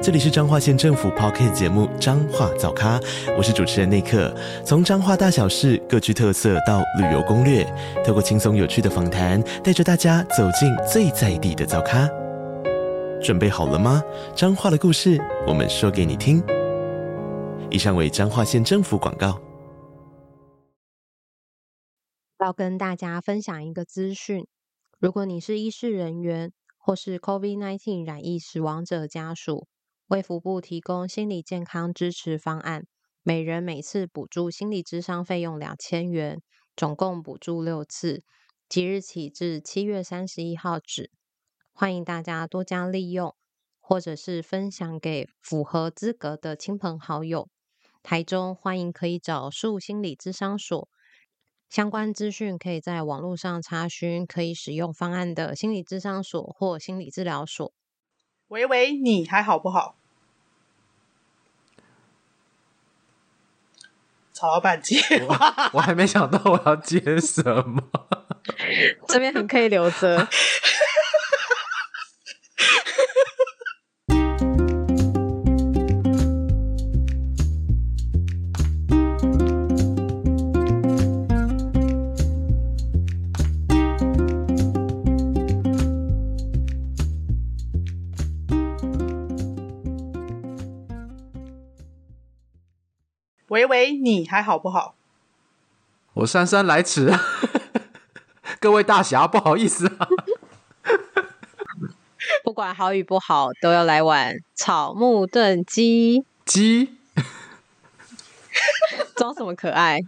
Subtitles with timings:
[0.00, 3.00] 这里是彰化县政府 Podcast 节目《彰化早咖》，
[3.36, 4.32] 我是主持人内克。
[4.64, 7.64] 从彰化大小事各具特色到旅游攻略，
[8.06, 12.08] 透过轻松有趣的访谈，带着大家走进最在地的早咖。
[13.20, 14.00] 准备好了吗？
[14.36, 16.40] 彰化的故事，我们说给你听。
[17.68, 19.40] 以上为彰化县政府广告。
[22.38, 24.46] 要跟大家分享一个资讯：
[25.00, 29.66] 如果你是医事人员，或是 COVID-19 染疫死亡者家属。
[30.08, 32.86] 卫福部提供心理健康支持方案，
[33.22, 36.40] 每人每次补助心理咨商费用两千元，
[36.74, 38.22] 总共补助六次，
[38.70, 41.10] 即日起至七月三十一号止。
[41.74, 43.36] 欢迎大家多加利用，
[43.80, 47.50] 或者是分享给符合资格的亲朋好友。
[48.02, 50.88] 台中欢迎可以找树心理咨商所，
[51.68, 57.70] 相关资讯可以在网络上查询，可以使用方案的心理咨商所或心理治疗所。
[58.46, 59.97] 喂喂，你还好不好？
[64.38, 65.36] 曹老板接我，
[65.72, 67.82] 我还没想到我要接什么。
[69.08, 70.28] 这边很可以留着。
[93.48, 94.94] 喂喂，你还好不好？
[96.14, 97.10] 我姗姗来迟，
[98.60, 100.08] 各位大侠，不好意思啊。
[102.44, 106.24] 不管好与不好，都要来碗草木炖鸡。
[106.44, 106.98] 鸡？
[109.16, 110.00] 装什么可爱？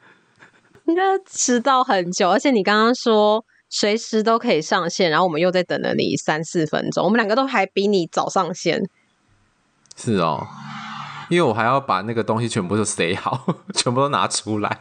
[0.85, 8.87] 应该迟到很久，而且你刚刚说随时都可以上线，然后我们又在等了你三四分钟，我们两个都还比你早上线。
[9.97, 10.47] 是哦。
[11.31, 14.81] 因为我还要把那个东西全部都塞好，全部都拿出来。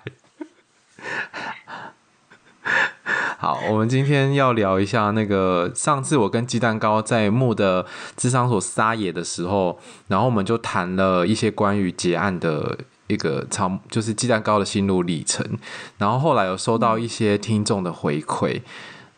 [3.38, 7.86] 好，我们今天要聊一下那个上次我跟鸡蛋糕在木的
[8.18, 12.78] 智商所撒野的时候，然后我们就谈了一些关于结案的
[13.08, 15.58] 一个长，就是鸡蛋糕的心路历程。
[15.98, 18.62] 然后后来有收到一些听众的回馈。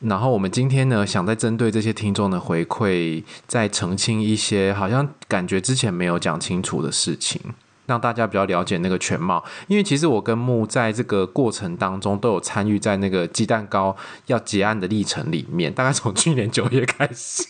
[0.01, 7.39] 然后我们今天呢，想再针对这些听众的回馈，再澄清一些好像感觉之前没有讲清楚的事情，
[7.85, 9.43] 让大家比较了解那个全貌。
[9.67, 13.95] 因为其实我跟木在这个过程当中都有参与在那个鸡蛋糕
[14.25, 17.43] 要结案的历程里面，大概从去年九月开始，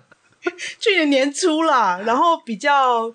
[0.78, 3.14] 去年年初啦，然后比较。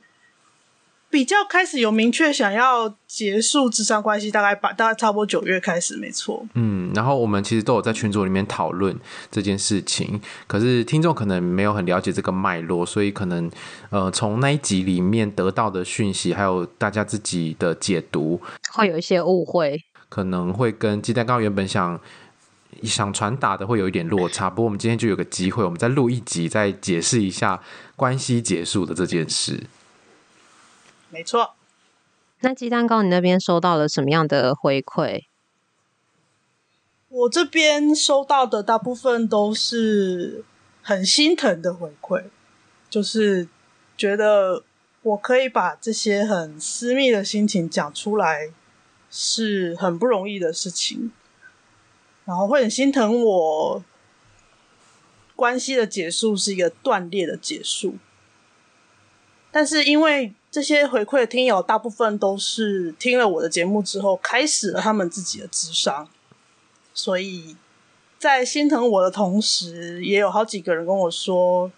[1.14, 6.44] 比较开始有明确想要结束咨商关系，大概把大概差不多九月开始，没错。
[6.56, 13.48] 嗯，然后我们其实都有在群组里面讨论这件事情，可是听众可能没有很了解这个脉络，所以可能
[13.92, 18.42] 呃从那一集里面得到的讯息，还有大家自己的解读，
[18.72, 22.02] 会有一些误会，可能会跟鸡蛋糕原本想
[22.82, 24.50] 想传达的会有一点落差。
[24.50, 27.62] 不过我们今天就有个机会，我们再录一集，再解释一下
[27.96, 29.62] 关系结束的这件事。
[31.14, 31.54] 没错，
[32.40, 35.26] 那鸡蛋糕，你那边收到了什么样的回馈？
[37.08, 40.44] 我这边收到的大部分都是
[40.82, 42.24] 很心疼的回馈，
[42.90, 43.48] 就是
[43.96, 44.64] 觉得
[45.04, 48.52] 我可以把这些很私密的心情讲出来，
[49.12, 51.12] 是很不容易的事情，
[52.26, 53.86] 然后会很心疼我
[55.36, 57.98] 关系的结束是一个断裂的结束，
[59.52, 60.34] 但是因为。
[60.54, 66.08] 这些回馈的听友大部分都是听了我的节目之后，开始了他们自己的智商，
[66.94, 67.58] 所以
[68.20, 71.72] 在心疼我的同时，也有好几个人跟我说，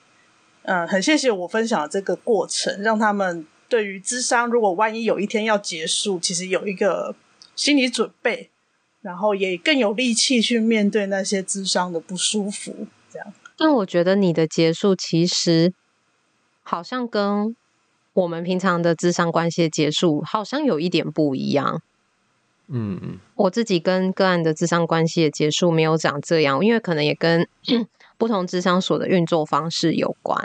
[0.63, 7.16] 嗯，很谢谢我分享的这个过程，让他们对于智商如果万一有一天要结束，其实有一个
[7.56, 8.50] 心理准备，
[9.01, 12.86] 然后也更有力气去面对那些智商的不舒服。
[13.10, 15.74] 这样，但我觉得你的结束其实
[16.62, 17.56] 好像跟。
[18.16, 21.82] 我们平常的智商关系的结束好像有一点不一样。
[22.68, 27.48] 嗯嗯，我自己跟个案的智商关系的结束没有长这样，因为可能也跟
[28.18, 30.44] 不同智商所的运作方式有关。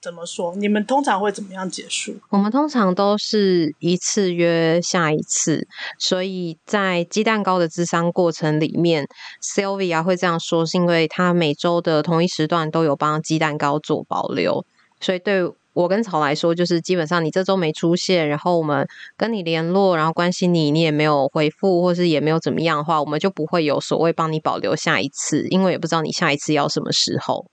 [0.00, 0.54] 怎么说？
[0.54, 2.14] 你们通常会怎么样结束？
[2.30, 5.66] 我们通常都是一次约下一次，
[5.98, 9.04] 所以在鸡蛋糕的智商过程里面
[9.42, 14.64] ，Sylvia 会这样说，是因为他每周的同一时段都有帮鸡蛋糕做保留，
[15.00, 18.84] 所以对我跟草来说，就是基本上你这周没出现，然后我们
[19.16, 27.46] 跟你联络，然后关心你，你也没有回复，或是也没有怎么样的话，我们就不会有所谓帮你保留下一次，因为也不知道你下一次要什么时候。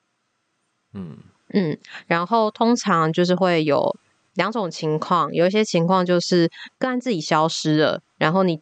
[0.93, 1.17] 嗯。
[1.53, 1.77] 嗯，
[2.07, 3.95] 然后通常就是会有
[4.33, 6.49] 两种情况，有一些情况就是
[6.79, 8.59] 个案自己消失了，然后你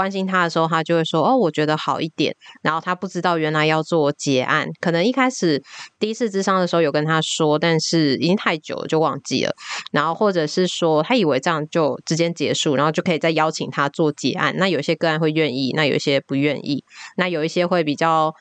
[0.00, 5.62] 关心他的时候，他就会说：“哦，我觉得好一点。”然后他不知道原来要做结案，可能一开始
[5.98, 9.52] 第一次智商的时候有跟他说，但是已经太久了就忘记了。
[9.92, 14.54] 然后或者是说他以为这样就直接结束，然后就可以再邀请他做结案。
[14.56, 16.82] 那有些个案会愿意，那有一些不愿意，
[17.18, 18.34] 那有一些会比较。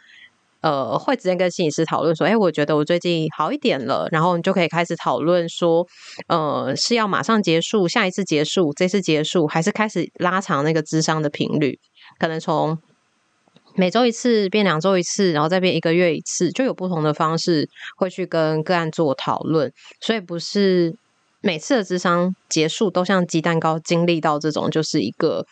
[0.62, 5.88] 呃，会直接跟心理师讨论说，哎，我觉得我最近好一点了，然后你就可以开始讨论说，
[6.28, 11.80] 呃，是要马上结束，下一次结束，这次结束，还是开始拉长那个智商的频率，
[12.20, 12.78] 可能从
[13.76, 19.72] 每周一次变两周一次，然后再变一个月一次，就有不同的方式会去跟个案做讨论，
[20.02, 20.94] 所以不是
[21.40, 25.46] 每次的智商结束都像鸡蛋糕经历到这种，就是一个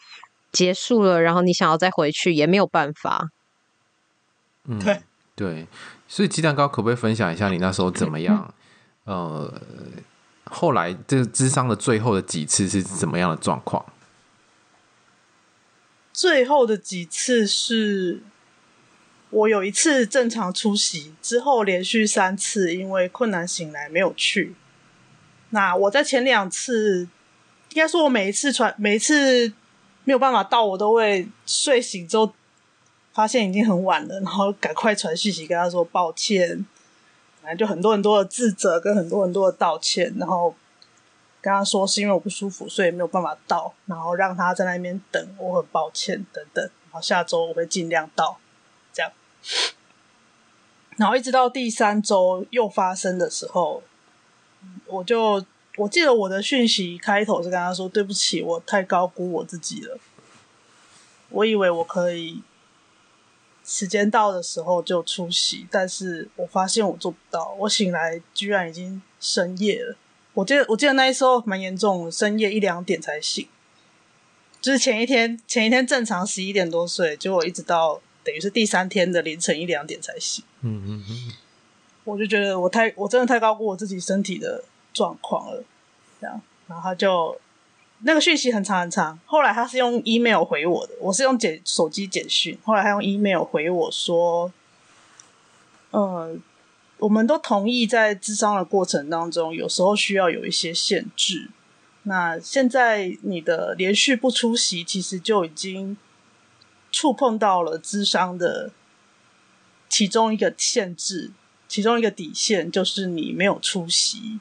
[0.51, 3.29] 结束了，然后你想要再回去也没有办法。
[4.67, 5.01] 嗯，对
[5.35, 5.67] 对，
[6.07, 8.53] 所以鸡蛋糕可不可以分享一下你那时候怎么样？
[9.05, 9.61] 呃，
[10.43, 13.85] 后来这个咨商的最后的几次是怎么样的状况？
[16.11, 18.21] 最后的几次是
[19.29, 24.55] 我有一次正常出席之后，连续三次因为困难醒来没有去。
[25.51, 27.07] 那我在前两次，
[27.69, 29.53] 应该说我每一次传，每一次
[30.03, 32.33] 没有办法到，我都会睡醒之后。
[33.17, 36.63] 发现已经很晚了，然后赶快传讯息跟他说抱歉，
[37.41, 40.53] 反正就很多很多的自责跟很多很多的道歉，然后
[41.41, 48.37] 跟他说是因为我不舒服，所以没有办法到，然后让他在那边等，我很抱歉等等，然后下周我会尽量到，
[48.93, 49.11] 这样，
[50.97, 53.81] 然后一直到第三周又发生的时候，
[54.85, 55.43] 我就
[55.77, 59.97] 我记得我的讯息开头是跟他说对不起，我太高估我自己了，
[61.29, 62.43] 我以为我可以。
[63.69, 67.53] 时间到的时候就出席，但是我发现我做不到。
[67.59, 69.97] 我醒来居然已经深夜了。
[70.33, 73.45] 我记得我记得那一时候蛮严重，深夜一两点才醒。
[74.61, 80.45] 就是前一天前一天正常十一点多睡，结果一直到等于是第三天的凌晨一两点才醒。
[80.61, 81.33] 嗯嗯嗯。
[82.05, 84.63] 我就觉得我太我真的太高估我自己身体的
[84.93, 85.61] 状况了，
[86.21, 87.37] 这样，然后他就。
[88.01, 92.55] 那个讯息很长很长，后来他是用 email 回我的，我是用简手机简讯。
[92.63, 94.53] 后来他用 email 回我说
[95.89, 96.37] ：“呃，
[96.99, 101.49] 我们都同意在智商的过程当中，有时候需要有一些限制。
[102.03, 105.97] 那现在你的连续不出席，其实就已经
[106.91, 108.69] 触碰到了智商的
[109.89, 111.31] 其中一个限制，
[111.67, 114.39] 其中一个底线就是你没有出席。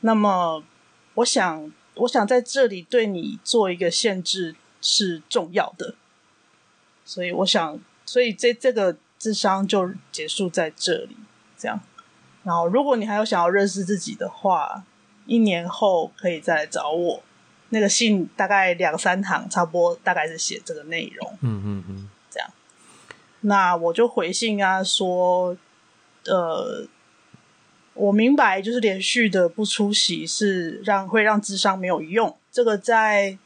[0.00, 0.62] 那么，
[1.14, 5.94] 我想。”我想在这里对你做一个限制是重要的，
[7.04, 11.16] 所以我想，所以这这个智商就结束在这里，
[11.56, 11.80] 这样。
[12.42, 14.84] 然后，如果你还有想要认识自己的话，
[15.26, 17.22] 一年后可以再来找我。
[17.70, 21.38] 那个信大概两三行，差不多大概是写这个内容。
[21.40, 22.50] 嗯嗯嗯，这样。
[23.42, 25.56] 那我就回信啊，说，
[26.26, 26.86] 呃。
[27.94, 32.36] 我明白，就是连续的不出席是让会让智商没有用。
[32.50, 33.38] 这个在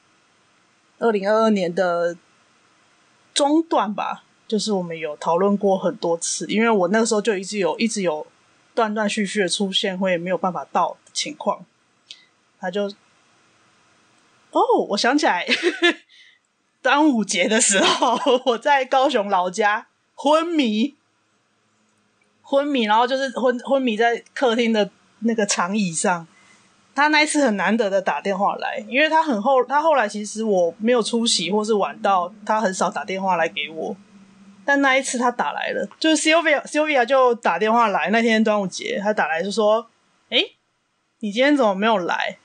[0.99, 2.17] 二零二二年的
[3.35, 6.47] 中段吧，就是我们有讨论过很多次。
[6.47, 8.27] 因为我那个时候就一直有一直有
[8.75, 11.67] 断断续续的出现会没有办法到情况，
[12.59, 12.85] 他就
[14.51, 15.47] 哦，我想起来，
[16.81, 20.98] 端午节的时候我在高雄老家昏迷。
[22.49, 24.89] 昏迷，然后就是昏昏迷在客厅的
[25.21, 26.27] 那个长椅上。
[26.95, 33.95] 他那一次很难得的打电话来，因为他很后，他后来其实我没有出席或是晚到，他很少打电话来给我。
[34.65, 38.09] 但那一次他打来了，就是 Sylvia Sylvia 就打电话来。
[38.11, 39.89] 那天端午节，他打来就说
[40.31, 40.39] ：“哎，
[41.21, 42.39] 你今天怎么没有来？”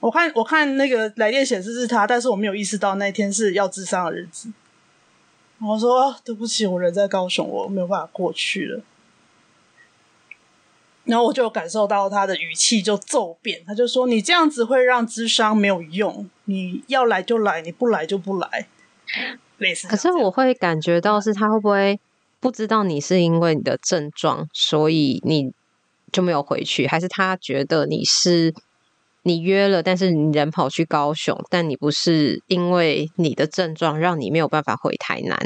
[0.00, 4.48] 我看我看那个来电显示是他，但是我没有意识到那天是要咨商的日子。
[5.64, 8.82] 我说对不起，我人在高雄，我没有办法过去了。
[11.04, 18.68] 然后我就感受到他的语气就骤变，他就说：“你这样子会让智商没有用，你要来就来，你不来就不来。”
[19.58, 19.88] 类似。
[19.88, 21.98] 可是我会感觉到是他会不会
[22.40, 25.52] 不知道你是因为你的症状，所以你
[26.12, 26.86] 就没有回去？
[26.86, 28.54] 还是他觉得你是
[29.22, 35.38] 你约了，但是你人跑去高雄，但你不是因为你的症状让你没有办法回台南？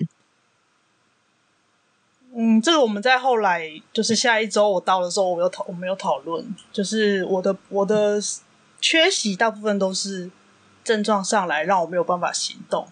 [2.38, 8.20] 嗯，这个我们在后来就是下一周我到的时候，我有讨我们有讨论，就是我的我的
[8.80, 10.30] 缺席大部分都是
[10.84, 12.88] 症状上来让我没有办法行动。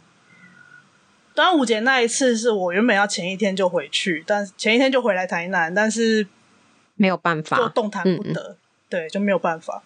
[1.34, 6.26] 端午节那一次是我原本要前一天就回去，但前一天就回来台南，但是
[6.94, 8.56] 没有办法，就动弹不得，嗯、
[8.88, 9.82] 对，就没有办法。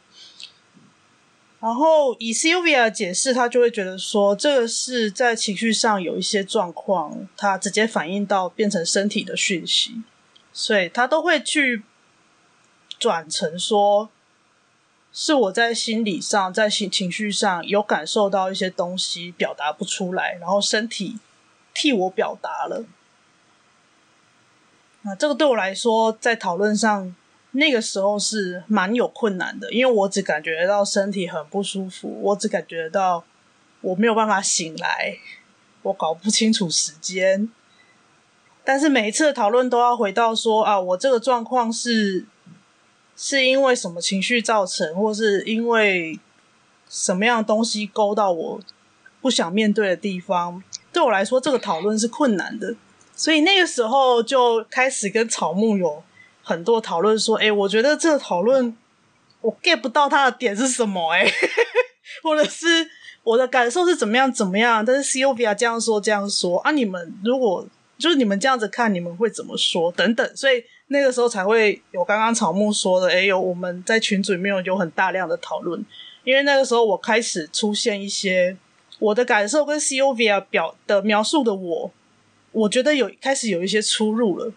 [1.60, 10.02] 然后以 Sylvia 解释，他就会觉得说，这个是在情绪上有一些状况，他直接反映到变成身体的讯息，
[10.52, 11.82] 所以他都会去
[12.96, 14.08] 转成说，
[15.12, 21.18] 是我在心理上，在情情绪上有感受到一些东西表达不出来，然后身体
[21.74, 22.84] 替我表达了。
[25.02, 27.16] 那这个对我来说，在讨论上。
[27.52, 33.24] 那个时候是蛮有困难的，因为我只感觉到身体很不舒服，我只感觉到
[33.80, 35.16] 我没有办法醒来，
[35.82, 37.48] 我搞不清楚时间。
[38.64, 42.26] 但是每一次的讨论都要回到说啊，我这个状况是
[43.16, 46.20] 是因为什么情绪造成，或是因为
[46.86, 48.60] 什么样的东西勾到我
[49.22, 50.62] 不想面对的地方。
[50.92, 52.76] 对我来说，这个讨论是困难的，
[53.16, 56.02] 所以那个时候就开始跟草木有。
[56.48, 58.74] 很多讨论说，哎、我觉得这个讨论
[59.42, 61.30] 我 get 不到他的点是什么、哎，
[62.24, 62.88] 或者是
[63.22, 67.66] 我的感受是怎么样怎么样，但是 Covia 这样说这样说啊，你们如果
[67.98, 75.84] 就是你们这样子看，你们会怎么说等等，所以那个时候才会有刚刚草木说的，哎、欸，有我们在群组里面有很大量的讨论，
[76.24, 78.56] 因为那个时候我开始出现一些
[78.98, 81.90] 我的感受跟 Covia 表的描述的我，
[82.52, 84.50] 我觉得有开始有一些出入了，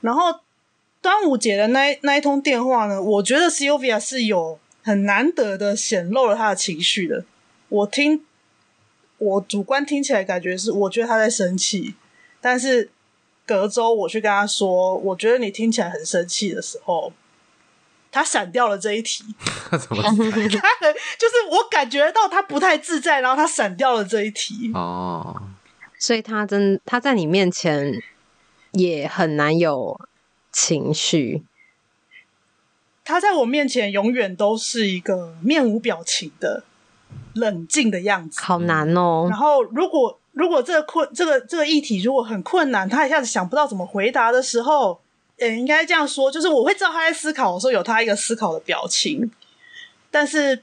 [0.00, 0.38] 然后。
[1.04, 7.26] 端午节的那那一通电话呢，我觉得 Sylvia 是有很难得的显露了他的情绪的。
[7.68, 8.24] 我听，
[9.18, 11.94] 我主观听起来感觉是，我觉得他在生气。
[12.40, 12.88] 但是
[13.44, 17.12] 隔周我去跟他说，我觉得你听起来很生气的时候，
[18.10, 19.24] 他闪掉了这一题。
[19.72, 20.02] 怎么？
[20.02, 24.70] 他就是我感觉到他不太自在，然后他闪掉了这一题。
[24.72, 25.42] 哦，
[25.98, 27.92] 所以他真他在你面前
[28.72, 30.00] 也很难有。
[30.54, 31.42] 情绪，
[33.04, 36.62] 他在我面前永远都是一个面无表情的
[37.34, 39.26] 冷静的样子，好难哦。
[39.28, 45.00] 然后，如果如果这个困这个这个议题如果很困难，他一下子想不到怎么回答的时候，
[45.38, 49.28] 呃，应该这样说，就是我会知道他在思考的时候有他一个思考的表情，
[50.12, 50.62] 但是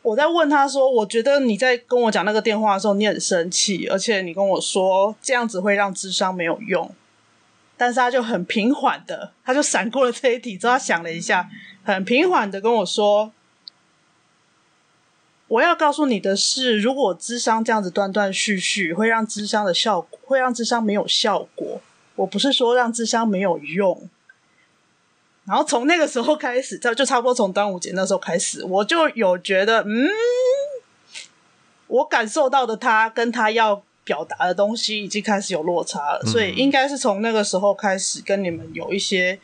[0.00, 6.90] 我在问他说：“我觉得你在跟我讲那个电话的时候，你很生气，而且你跟我说这样子会让智商没有用。”
[7.82, 11.50] 但是他就很平缓的，他就闪过了这一题之后，他想了一下，
[11.82, 13.32] 很平缓的跟我说
[15.48, 21.80] ：“我要告诉你的是，如果智商这样子断断续续，会让智商的效果，会让智商没有效果。
[22.14, 24.08] 我不是说让智商没有用。”
[25.44, 30.08] 然后从那个时候开始，就就差不多从端午节那时候开始，我就有觉得，嗯，
[31.88, 33.82] 我感受到的他跟他要。
[34.04, 39.38] 表达的东西已经开始有落差了，嗯、所以应该是从那个时候开始跟你们有一些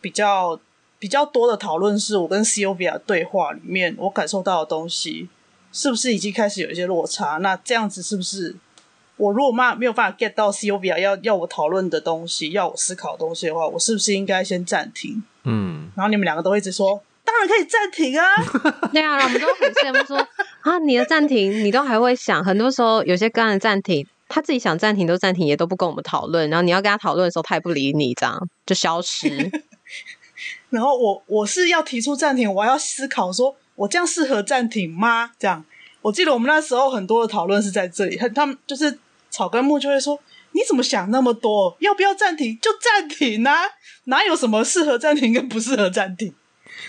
[0.00, 0.58] 比较
[0.98, 1.98] 比较多的讨论。
[1.98, 5.28] 是我跟 Covia 对话里面，我感受到的东西
[5.72, 7.38] 是不是已经开始有一些落差？
[7.38, 8.56] 那这样子是不是
[9.16, 15.22] 我如果嘛没有办法 get 到 Covia 要要我讨论的东西，要我思考的东西的话，我是不是应该先暂停？
[15.44, 17.02] 嗯，然后你们两个都一直说。
[17.22, 18.26] 当然可以暂停啊！
[18.92, 20.16] 对啊，我们都很羡慕说
[20.62, 22.44] 啊，你的暂停你都还会想。
[22.44, 26.48] 很多时候有些个案暂停，他自己想暂停都暂停，也都不跟我们讨论。
[26.50, 29.50] 然后你要跟他讨论的时候，他也不理你，这样就消失。
[30.70, 35.32] 然后我我是要提出暂停，我还要思考说，我这样适合暂停吗？
[35.38, 35.64] 这样，
[36.02, 38.98] 我记得我们那时候很多的讨论是在这里，他他们就是
[39.30, 40.18] 草根木就会说，
[40.52, 41.76] 你怎么想那么多？
[41.80, 43.62] 要不要暂停就暂停啊？
[44.04, 46.34] 哪有什么适合暂停跟不适合暂停？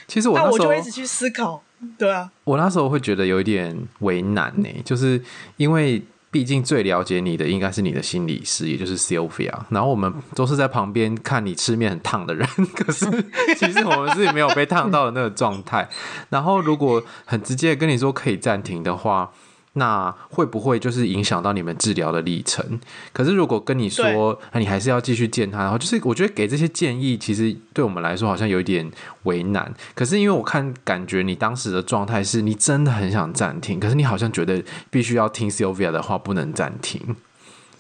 [0.08, 1.64] 其实我那我就一直去思考，
[1.98, 5.22] 对啊，我那时候会觉得有一点为难呢，就是
[5.58, 13.06] 因为毕竟最了解你的应该是你的心理师，也就是 Sylvia，然后我们都是在旁边看你吃面很烫的人，可是
[13.58, 15.90] 其实我们自己没有被烫到的那个状态。
[16.30, 19.32] 然后如果很直接跟你说可以暂停的话。
[19.74, 22.80] 那会不会就是影响到你们治疗的历程？
[23.14, 28.92] 可是如果跟你说，对你还是要继续见他，然后就是我觉得给这些建议，其实对我们来说好像有一点
[29.24, 29.74] 为难。
[29.96, 37.16] 可是因为我看感觉你当时的状态是你真的很想暂停，可是你好像觉得必须要听 Sylvia 的话，不能暂停，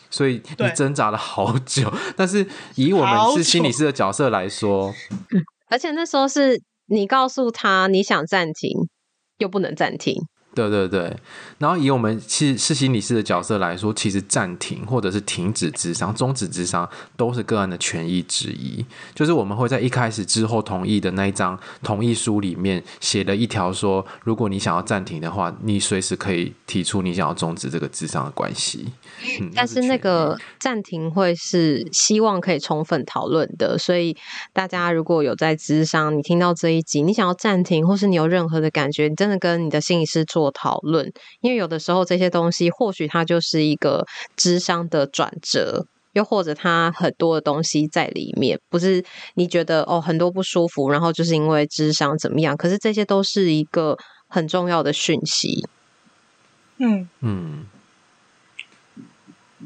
[0.09, 1.91] 所以你挣扎了好久。
[2.15, 4.93] 但是以我们是心理师的角色来说，
[5.67, 8.87] 而且那时候是你告诉他你想暂停，
[9.39, 10.15] 又不能暂停。
[10.53, 11.15] 对对对，
[11.59, 18.85] 然后以我们是是心理师的角色来说，其实暂停或者是停止智商、终止智商都是个案的权益之一。
[19.15, 28.87] 就是我们会在一开始之后同意的那一张同意书里面写了一条说，如果你想要暂停的话，你随时可以提出你想要终止这个智商的关系。
[29.39, 34.15] 嗯，但是那个暂停会是希望可以充分讨论的，所以
[34.53, 40.51] 大家如果有在智商，你听到这一集，你想要暂停，或是你有任何的感觉，你真的跟你的心理师做。
[40.53, 49.03] 讨论，因为有的时候这些东西或许它就是一个智商的转折，又或者它很多的东西在里面，不是
[49.35, 52.55] 你觉得哦很多不舒服，然后就是因为智商怎么样？
[52.57, 53.97] 可是这些都是一个
[54.27, 55.65] 很重要的讯息。
[56.77, 57.65] 嗯嗯。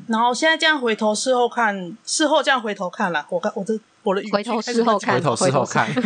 [0.08, 5.88] 然后现在这样回头事后看，事后这样回头看了，我看我的我的回头事后看，回头事后看。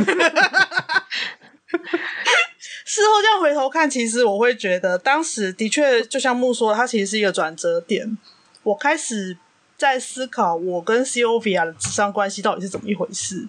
[2.85, 8.17] 事后这样回头看，其实我会觉得，当时的确就像木说，它其实是一个转折点。
[8.63, 9.37] 我开始
[9.77, 13.47] 在思考，我跟 Covia 的智商关系到底是怎么一回事？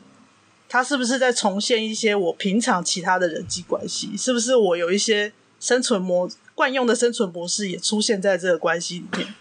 [0.69, 4.17] 他是不是在重现一些我平常其他的人际关系？
[4.17, 9.35] 是不是我有一些生存模惯用的生存模式也出现在这个关系里面？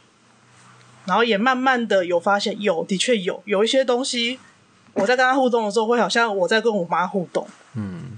[1.09, 4.39] 然后也慢慢的有发现，有的确有有一些东西，
[4.93, 7.47] 我在跟他互动的时候，会好像我在跟我妈互动。
[7.73, 8.17] 嗯。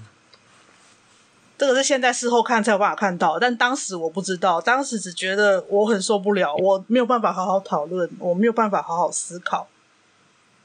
[1.57, 9.67] 这个是现在事后看才有办法看到，但当时我不知道，当时只觉得我很受不了，我没有办法好好讨论，我没有办法好好思考。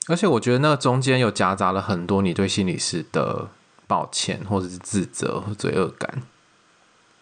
[0.08, 3.48] 而且我觉得那个中间有夹杂了很多你对心理师的
[3.86, 6.22] 抱歉，或者是自责和罪恶感。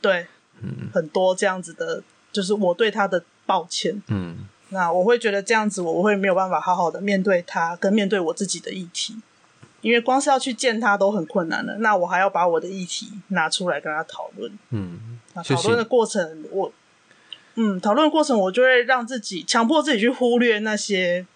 [0.01, 0.29] 对，
[0.63, 4.01] 嗯，很多这样子的，就是我对他的抱歉。
[4.07, 9.16] 嗯，那我会觉得这样子，我会没有办法好好的面对他，跟面对我自己的议题。
[9.81, 14.50] 因为光是要去见他都很困难了，那我还要把我的议题拿出来跟他讨论。
[14.71, 16.73] 嗯，那讨论的过程，我，
[17.54, 21.26] 嗯，讨论的过程，我就会让自己强迫自己去忽略那些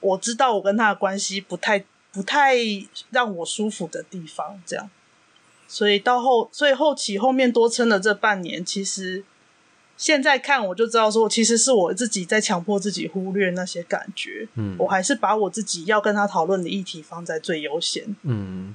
[0.00, 2.56] 我知道我跟他的关系不太不太
[3.10, 4.90] 让我舒服的地方，这样。
[5.68, 9.24] 所以到后，所以后期后面多撑了这半年，其实。
[9.96, 14.46] 现在看我就知道，说其实是我自己在强迫自己忽略那些感觉。
[14.54, 18.14] 嗯，我还是把我自己要跟他讨论的议题放在最优先。
[18.22, 18.74] 嗯，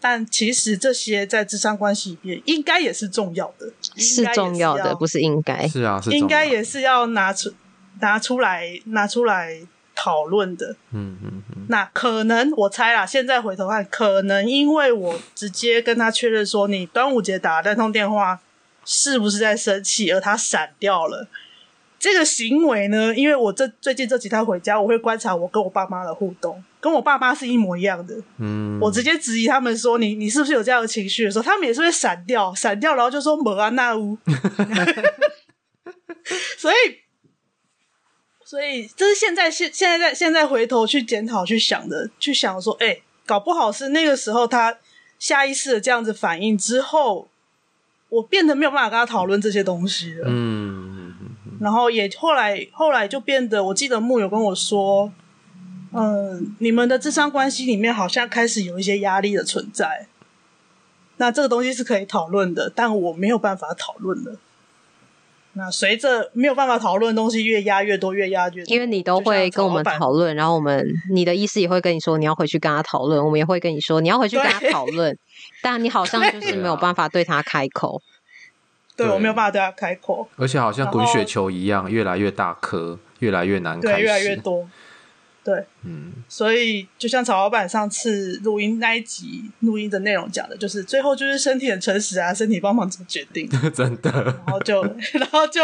[0.00, 5.68] 但其实这些在智商关系里面应该也是重要的，是重要的，不是应该。
[5.68, 7.52] 是啊，是应该也是要拿出
[8.00, 9.60] 拿出来拿出来
[9.94, 10.74] 讨论的。
[10.90, 11.66] 嗯嗯嗯。
[11.68, 18.40] 那可能我猜啦，现在回头看，可能因为我直接跟他确认说，你端午节打了那通电话。
[18.84, 20.10] 是不是在生气？
[20.10, 21.28] 而他闪掉了
[21.98, 23.14] 这个行为呢？
[23.14, 28.16] 因为我这最近这几趟回家，我会观察我跟我爸妈的互动，跟我爸妈是一模一样的。
[28.38, 34.16] 嗯，我直接质疑他们说：“你你是不是有这样的情绪？”的时候，他们也是会闪掉，闪掉，然后就说“没啊那乌”。
[36.56, 36.74] 所以，
[38.46, 44.78] 所以这是现在现现在在现在回头去检讨去想的，去想说：“哎、欸，搞不好是那个时候他
[45.18, 47.28] 下意识的这样子反应之后。”
[48.10, 50.26] 我变得没有办法跟他讨论这些东西了。
[50.28, 51.14] 嗯，
[51.60, 55.10] 然后也后来后来就变得，我记得木有跟我说，
[55.92, 60.06] 嗯，你们的智商关系里面好像开始有一些压力的存在。
[61.16, 64.36] 那这个东西是可以讨论的，但我没有办法讨论了。
[65.54, 75.16] 那随着没有办法讨论的东西越压越多，越压越多，因为你都会跟我们讨论，然后我们你的意思也会跟你说你要回去跟他讨论，我们也会跟你说你要回去跟他讨论。
[75.62, 78.00] 但你好像就是没有办法对他开口，
[78.96, 79.14] 对，对。
[79.14, 84.68] 我没有办法对他开口，而且好像滚雪球一样，越来越大颗，越来越难开，对，越来越多，
[85.42, 94.82] 对，嗯，所以就像曹老板上次录音那一集录音的内容讲的，就是最后就是身体很诚实啊，身体帮忙做决定， 真的，然后就
[95.14, 95.60] 然后就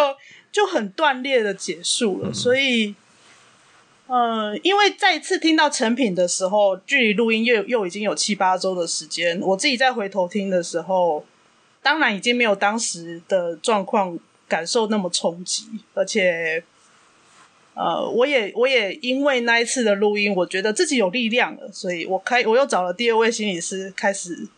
[0.51, 2.95] 就很断裂的结束了，嗯、所以。
[4.09, 9.41] 呃，因为再次听到成品的时候，距离录音又又已经有七八周的时间。
[9.41, 11.27] 我自己再回头听的时候，
[11.83, 16.62] 当然已经没有当时的状况感受那么冲击，而且，
[17.77, 24.49] 呃，我也我也因为那一次的录音，我觉得自己有力量了，所以我开我又找了第二位心理师开始。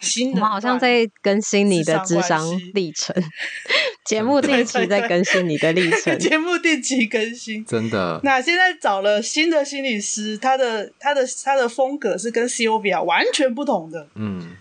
[0.00, 2.40] 新的，我们好像在更新你的智商
[2.72, 3.12] 历程，
[4.06, 8.20] 节目定期在更新你的历程，节目定期更新，真的。
[8.22, 14.56] 那现在找了新的心理师，他的他的他的风格是跟 Covia 完全不同的，嗯。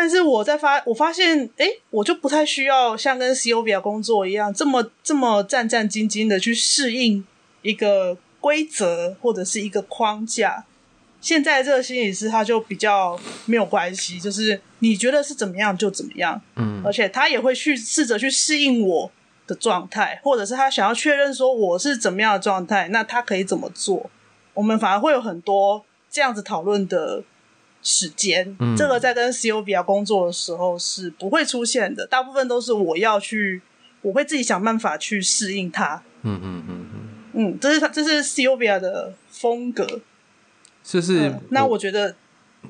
[0.00, 7.26] 但是我在发，我发现，哎、欸，我就不太需要像跟 Covia 工作一样，这么这么战战兢兢的去适应
[7.62, 10.64] 一个规则或者是一个框架。
[11.20, 19.10] 现在这个心理师他就比较没有关系，就是你觉得是怎么样就怎么样，嗯，而且他也会去试着去适应我
[19.48, 24.08] 的状态，或者是他想要确认说我是怎么样的状态，那他可以怎么做？
[24.54, 27.24] 我们反而会有很多这样子讨论的
[27.90, 33.62] 时间，嗯，这个在跟 Cobia 工作的时候是不会出现的，大部分都是我要去，
[34.02, 40.00] 我会自己想办法去适应它，嗯嗯嗯嗯，嗯，这是他，这是 Cobia 的风格。
[40.82, 42.14] 就是、嗯，那我觉得，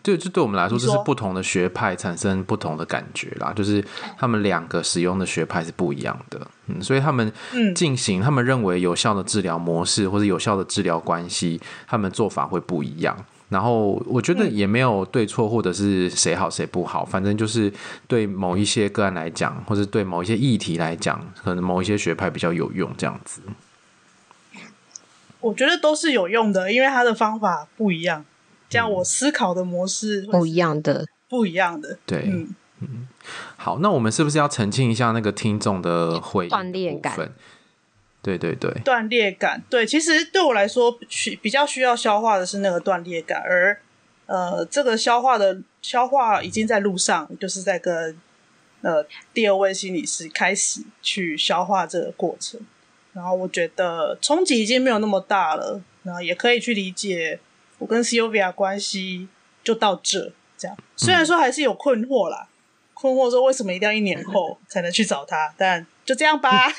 [0.05, 3.53] 对，就对我们来说，这是不同的学派产生不同的感觉啦。
[3.53, 3.85] 就是
[4.17, 7.33] 他们两个使用的学派是不一样的，嗯，所以他们
[7.75, 13.17] 进行他们认为有效的治疗模式或者有效的治疗关系，他们做法会不一样。
[13.49, 17.73] 然后我觉得也没有对错，或者是谁好谁不好，反正就是
[18.07, 23.41] 对某一些个案来讲，或者对某一些议题来讲，可能某一些学派比较有用，这样子。
[25.41, 28.25] 我觉得都是有用的，因为他的方法不一样，
[28.69, 31.99] 这样我思考的模式不一样的，不一样的。
[32.05, 33.09] 对，嗯嗯。
[33.57, 37.17] 好，那我们是不是要澄清一下那个听众的会断裂感？
[38.37, 39.63] 对对对，断裂感。
[39.71, 43.81] 对，其实对我来说，需比较需要消化的是那个断裂感，而
[44.27, 48.19] 呃，这个消化的消化已经在路上，就是在跟
[48.83, 52.61] 呃第二位心理师开始去消化这个过程。
[53.15, 57.41] 然后我觉得冲击已经没有那么大了，然后也可以去理解
[57.79, 59.29] 我跟 Covia 关系
[59.65, 60.77] 就到这这样。
[60.97, 62.49] 虽然说还是有困惑啦，
[62.93, 66.69] 困惑说为什么一定要一年后才能去找他，但就这样吧。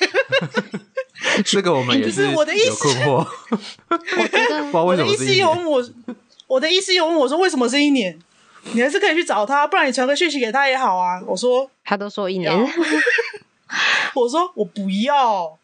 [1.46, 2.40] 这个我们也是有困惑。
[2.40, 5.90] 我的意思，我的意思有问我，
[6.48, 8.18] 我的意思有问我说为什么是一年？
[8.74, 11.22] 你还是可以去找他，不然你传个讯息给他也好啊。
[11.26, 12.52] 我说他都说一年，
[14.16, 15.58] 我说我不要。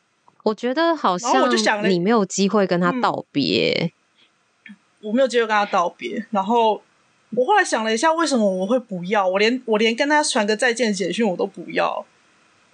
[0.44, 1.50] 我觉得好像
[1.90, 3.92] 你没有机会跟他道别，
[5.02, 6.26] 我没有机会跟他道别。
[6.32, 6.82] 然后
[7.32, 9.28] 我后来想了一下，为什么我会不要？
[9.28, 12.06] 我连我连跟他传个再见简讯我都不要。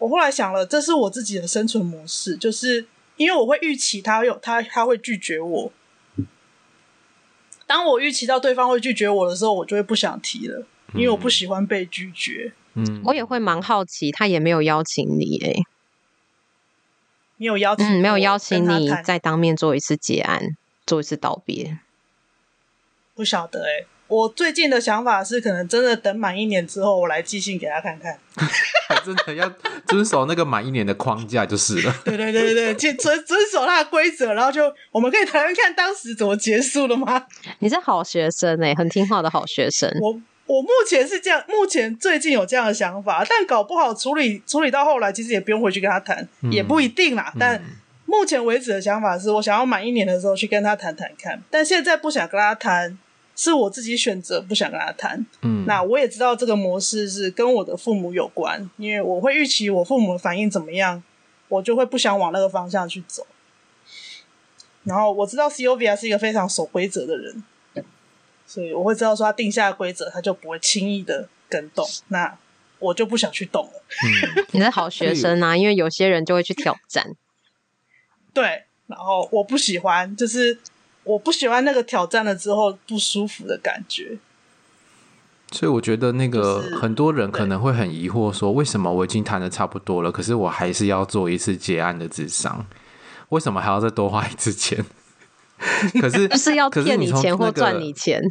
[0.02, 2.88] 我后来想了，这是我自己的生存模式，就是
[3.18, 5.72] 因为我会预期他有他他会拒绝我。
[7.68, 12.52] 当我预期到对方会拒绝我的时候，我就会不想提了，因为我不喜欢被拒绝。
[12.74, 15.64] 嗯，我也会蛮好奇，他也没有邀请你诶、欸。
[17.38, 21.78] 没有邀请，嗯，没有邀请你再当面做一次结案，做一次道别。
[23.14, 28.20] 不晓得哎、欸，我最近的想法是，可能真的等满一年之后，我来寄信给他看看。
[28.90, 29.50] 还 真的要
[29.88, 31.96] 遵守那个满一年的框架就是了。
[32.04, 37.26] 对对对对对，遵遵守他的规则，然后就我们可以谈谈看当时怎么结束了吗？
[37.60, 39.90] 你是好学生哎、欸，很听话的好学生。
[40.02, 40.22] 我。
[40.48, 47.32] 我目前是这样，目前最近有这样的想法，但搞不好处理处理到后来，其实也不用回去跟他谈，嗯、也不一定啦。
[47.40, 47.64] 但
[48.06, 52.98] 目前为止的想法是我想要满一年的时候去跟他谈谈看，但现在不想跟他谈，
[53.44, 55.26] 是我自己选择不想跟他谈。
[55.42, 61.02] 嗯，那我也知道这个模式是跟我的父母有关，因为我会预期我父母的反应怎么样，
[61.48, 63.26] 我就会不想往那个方向去走。
[64.84, 67.44] 然后我知道 c o v i a 是一个非常守规则的人。
[68.46, 71.84] 所以我会知道说他定下的规则，他就不会轻易的跟动。
[72.10, 72.38] 那
[72.78, 73.84] 我就不想去动了。
[74.04, 77.16] 嗯， 你是好学生啊，因为有些人就会去挑战。
[78.34, 80.60] 对，然后我不喜欢，就是
[81.04, 84.18] 我不喜欢那个挑战了之后不舒服的感觉。
[85.52, 92.66] 所以我觉得那个很多人可能会很疑惑，说为什么我已经谈的差不多了，可是我还是要做一次结案的智商，
[93.30, 94.86] 为什么还要再多花一次钱？
[96.00, 98.22] 可是就是要骗你钱或赚你钱。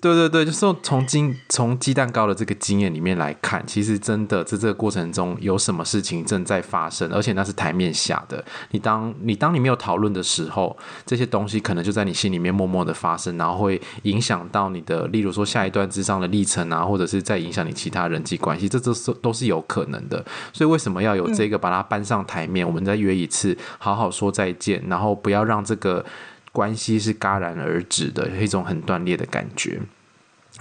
[0.00, 8.44] 对对对，就是从经从鸡蛋糕的这个经验里面来看，其实真的在这个过程中有什么事情正在发生，而且那是台面下的。
[8.70, 20.24] 你当你当你没有讨论的时候，这些东西可能就在你心里面默默的发生，然后会影响到你的，例如说下一段咨商的历程啊，或者是在影响你其他人际关系，这都是都是有可能的。
[20.52, 22.64] 所以为什么要有这个把它搬上台面？
[22.64, 26.04] 嗯、我们再约一次，好好说再见，然后不要让这个。
[26.58, 29.80] 关系是戛然而止的，一种很断裂的感觉。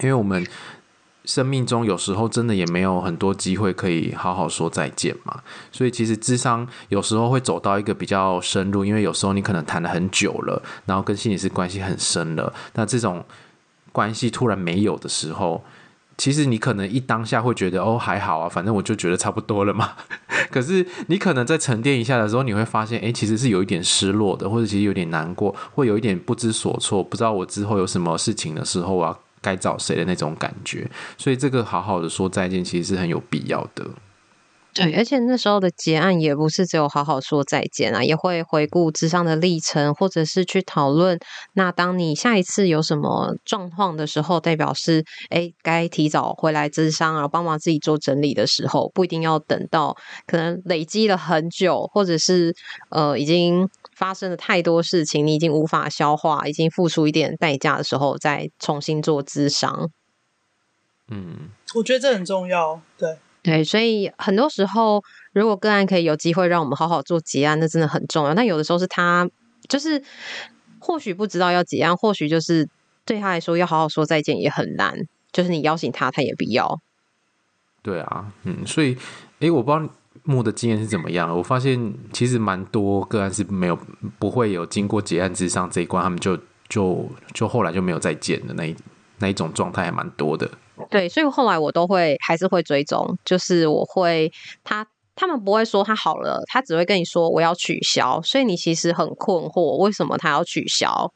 [0.01, 0.45] 因为我们
[1.25, 13.25] 生命中有时候真的也没有很多机会可以好好说再见嘛，所以其实智商有时候会走到一个比较深入，因为有时候你可能谈了很久了，然后跟心理师关系很深了，那这种
[13.91, 15.63] 关系突然没有的时候。
[16.17, 19.93] 其实你可能一当下会觉得哦，还好啊，反正我就觉得差不多了嘛。
[20.49, 30.89] 可是你可能在沉淀一下的时候，你会发现，诶，其实是有一点失落的，或者其实有点难过，会有一点不知所措，不知道我之后有什么事情的时候，啊该找谁的那种感觉。
[31.17, 33.85] 所以这个好好的说再见，其实是很有必要的。
[34.77, 41.19] 对，而且那时候的结案也不是只有好好说再见啊，也会回顾智商的历程，或者是去讨论。
[41.53, 52.55] 那当你下一次有什么状况的时候，代表是哎，该提早回来智商，然后帮忙自己做整理的时候，不一定要等到可能累积了很久，或者是
[52.89, 59.89] 呃已经发生了太多事情，你已经无法消化，已经付出一点代价的时候，再重新做智商。
[61.09, 63.17] 嗯，我觉得这很重要，对。
[63.43, 65.01] 对，所以很多时候，
[65.33, 68.33] 如果个案可以有机会让我们好好做结案，那真的很重要。
[68.33, 69.29] 但有的时候是他
[69.69, 70.03] 就是
[70.79, 72.67] 或许不知道要结案，或许就是
[73.05, 75.07] 对他来说要好好说再见也很难。
[75.31, 76.79] 就是你邀请他，他也不要。
[77.83, 78.97] 对啊，嗯，所以，
[79.39, 81.37] 诶，我不知道木的经验是怎么样。
[81.37, 83.77] 我发现其实蛮多个案是没有
[84.17, 88.75] 不会有经过结案之上这一关，他们就就就后来就没有再见的那一
[89.19, 90.49] 那一种状态还蛮多的。
[90.89, 94.31] 对，所以后来我都会还是会追踪，就是我会
[94.63, 101.11] 他他们不会说他好了，他只会跟你说我要取消，所以你其实很困惑为什么他要取消，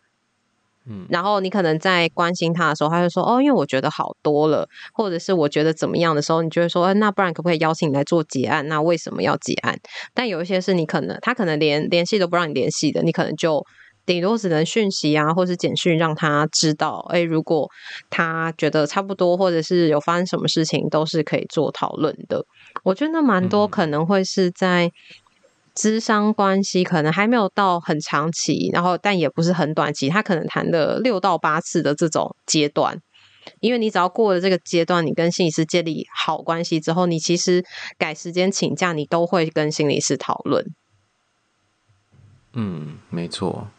[0.88, 8.68] 嗯，然后你可能在关心他的时候，他就说哦，因为我觉得好多了，或者是我觉得怎么样的时候，你就会说，哎，那不然可不可以邀请你来做结案？
[8.68, 9.80] 那为什么要结案？
[10.14, 13.66] 但有一些是你可能他可能连联系都不让你联系的，你可能就。
[14.12, 17.06] 顶多只能讯息啊，或是简讯让他知道。
[17.08, 17.70] 哎，如果
[18.10, 22.44] 他觉得差不多，或者是有发生什么事情，都是可以做讨论的。
[22.84, 24.92] 我觉得蛮多可能会是在
[25.74, 33.00] 智商关系，可能还没有到很长期，然后但也不是很短期，他可能谈了六到八次的这种阶段。
[33.62, 37.64] 因为你只要过了这个阶段，你跟心理师建立好关系之后，你其实
[37.98, 40.66] 改时间请假，你都会跟心理师讨论。
[42.54, 43.70] 嗯，没错。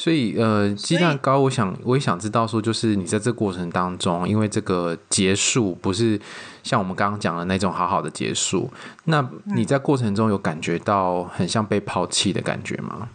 [0.00, 6.18] 所以，呃，鸡蛋糕，我想我也想知道，说就是你在这过程当中，因为这个结束不是
[6.62, 8.70] 像我们刚刚讲的那种好好的结束，
[9.04, 13.10] 那你在过程中有感觉到很像被抛弃的感觉吗？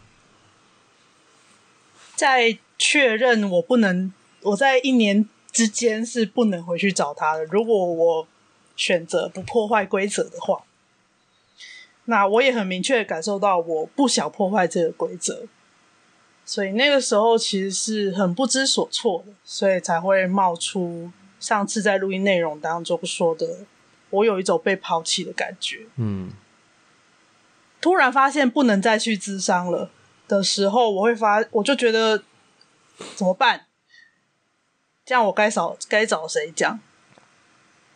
[2.15, 7.45] 在确认我不能，我在一年之间是不能回去找他的。
[7.45, 8.27] 如果我
[8.75, 10.61] 选择不破坏规则的话，
[12.03, 15.47] 那我也很明确感受到我不想破坏这个规则。
[16.45, 23.65] 所以那个时候其实是很不知所措的，所以才会冒出上次在录音内容当中说的，
[24.11, 25.87] 我有一种被抛弃的感觉。
[25.97, 26.31] 嗯，
[27.81, 29.89] 突然发现不能再去咨商了
[30.27, 32.23] 的时候，我会发，我就觉得
[33.15, 33.65] 怎么办？
[35.03, 36.79] 这样我该找该找谁讲？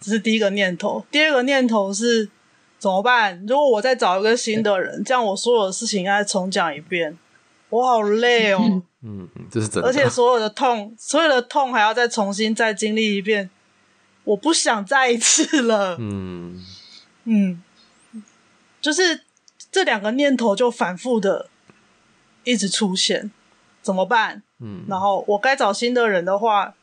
[0.02, 1.06] 这是第一个念头。
[1.12, 2.30] 第二个念头是
[2.80, 3.46] 怎么办？
[3.46, 7.18] 如果我再找一个新的人，这样我所有的事情应该重讲一遍。
[7.70, 13.50] 我好累哦， 嗯，这是真的，而且所有的痛，所有的痛还要再重新再经历一遍，
[14.24, 16.64] 我不想再一次了，嗯
[17.26, 17.64] 嗯，
[18.82, 19.22] 就是
[19.72, 21.48] 这两个念头就反复的
[22.44, 23.32] 一直出现，
[23.82, 24.42] 怎么办？
[24.60, 26.74] 嗯，然后我该找新的人的话，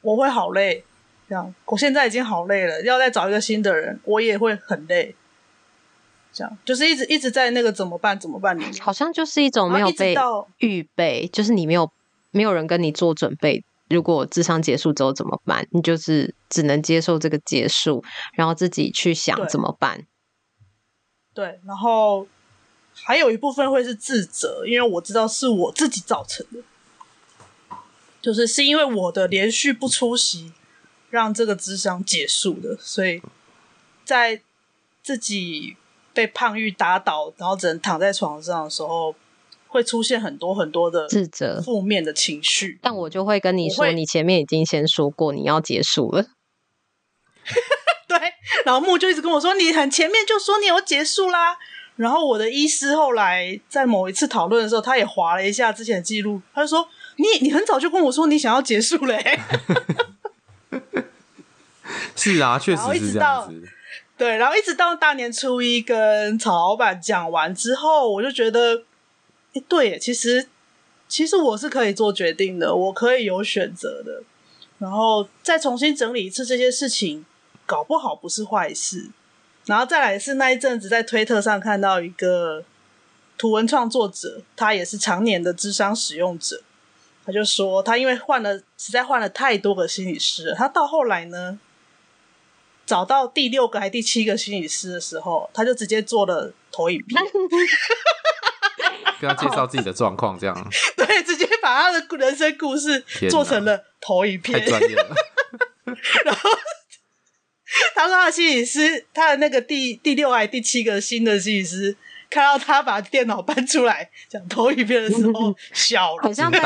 [0.00, 0.84] 我会好累，
[1.28, 5.14] 这样，我现在已经好累了，要再找一个新的人，我也会很累。
[6.40, 10.16] 这样就是一直一直在那个怎么办怎么办里面，好像就是一种没有被
[10.60, 11.92] 预备，就是你没有
[12.30, 13.62] 没有人跟你做准备。
[13.90, 15.66] 如果智商结束之后怎么办？
[15.72, 20.06] 你就是只能接受这个结束，然后自己去想怎么办。
[21.34, 22.26] 对，对，然后
[22.94, 27.76] 还有一部分会是自责，因为我知道是我自己造成的，
[28.22, 30.54] 就是是因为我的连续不出席
[31.10, 33.20] 让这个智商结束的，所以
[34.06, 34.40] 在
[35.02, 35.76] 自己。
[36.12, 39.14] 被胖玉打倒，然后只能躺在床上的时候，
[39.68, 42.78] 会出现很多很多的自责、负面的情绪。
[42.82, 46.26] 但我就会跟你说，你前面已经先说过你要结束了。
[48.08, 48.18] 对，
[48.64, 51.56] 然后木就一直跟我说，你很前面就说你要结束啦。
[51.96, 59.38] 然后我的医师后来在某一次讨论的时候，他也划了一下之前的记录，他就说：“你你很早就跟我说你想要结束嘞。
[62.16, 63.68] ”是啊，确实是这样子。
[64.20, 68.82] 对，然后一直到大年初一跟曹老板讲完之后，我就觉得，
[69.54, 70.46] 诶对，其实
[71.08, 74.22] 其实我是可以做决定的，我可以有选择的，
[74.78, 77.24] 然后再重新整理一次这些事情，
[77.64, 79.08] 搞不好不是坏事。
[79.64, 82.62] 然后再来是那一阵子在推特上看到一个
[83.38, 86.62] 图文创作者，他也是常年的智商使用者，
[87.24, 91.58] 他就说他因为换了，实在换了太多个心理师了，他到后来呢。
[92.90, 97.22] 找到第六个还第七个心理师的时候，他就直接做了投影片，
[99.20, 100.70] 跟他介绍自己的状况，这样。
[100.98, 102.98] 对，直接把他的人生故事
[103.30, 105.14] 做成了投影片，太专业了。
[106.26, 106.50] 然后，
[107.94, 111.96] 他说他的心理师，他的那个第第六还第七个新的心理师，
[112.28, 116.60] 看到他把电脑搬出来讲投影片的时候，笑了，好像在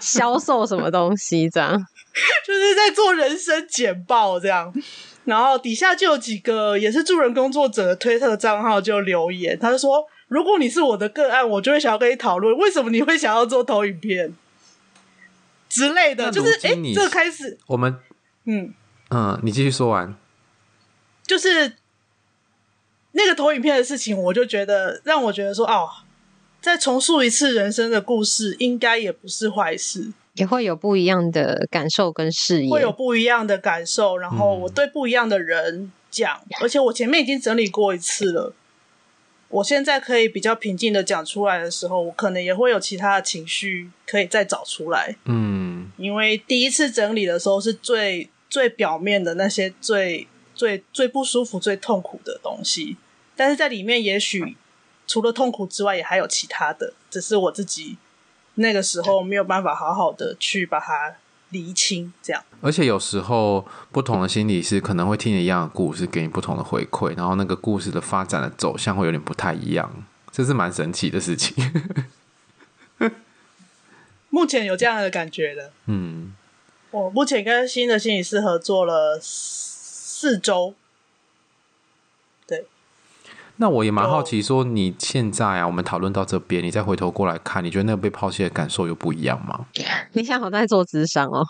[0.00, 1.72] 销售什么东西这样，
[2.46, 4.72] 就是在做人生简报这样。
[5.26, 14.34] 然后底下就有几个也是助人工作者的推特账号就留言，他就说：“如果你是我的个案，我就会想要跟你讨论，为什么你会想要做投影片
[15.68, 17.96] 之类的。”就是哎，这个开始我们
[18.44, 18.72] 嗯
[19.10, 20.16] 嗯，你继续说完。
[21.26, 21.72] 就是
[23.12, 25.88] 那个投影片的事情，我就觉得让我觉得说，哦，
[26.60, 30.12] 再重述一次人生的故事，应该也不是坏事。
[30.36, 34.16] 也会有不一样的感受跟视野，会有不一样的感受。
[34.18, 38.54] 然后我对不一样的人讲，嗯、而且我前面已经整理过一次了。
[39.48, 45.16] 我现在可以比较平静的讲出来的时候，我可能也会有其他的情绪可以再找出来。
[45.24, 52.96] 嗯，因为第一次整理的时候是最最表面的那些最最最不舒服、最痛苦的东西，
[53.36, 54.56] 但是在里面也许
[55.06, 57.96] 除了痛苦之外，也还有其他的，只是我自己。
[58.56, 61.14] 那个时候没有办法好好的去把它
[61.50, 62.42] 厘清，这样。
[62.60, 71.54] 而且有时候不同的心理师可能会听一样的故事，给你不同的回馈，然后那个故事的发展的走向会有点不太一样，这是蛮神奇的事情。
[74.30, 76.34] 目前有这样的感觉的，嗯，
[76.90, 80.74] 我目前跟新的心理师合作了四周。
[83.56, 89.66] 那我也蛮好奇，说你现在啊，我们讨论到这边，你再回头过来看，你觉得那个被抛弃的感受有不一样吗？
[90.12, 91.44] 你想好在做智商哦？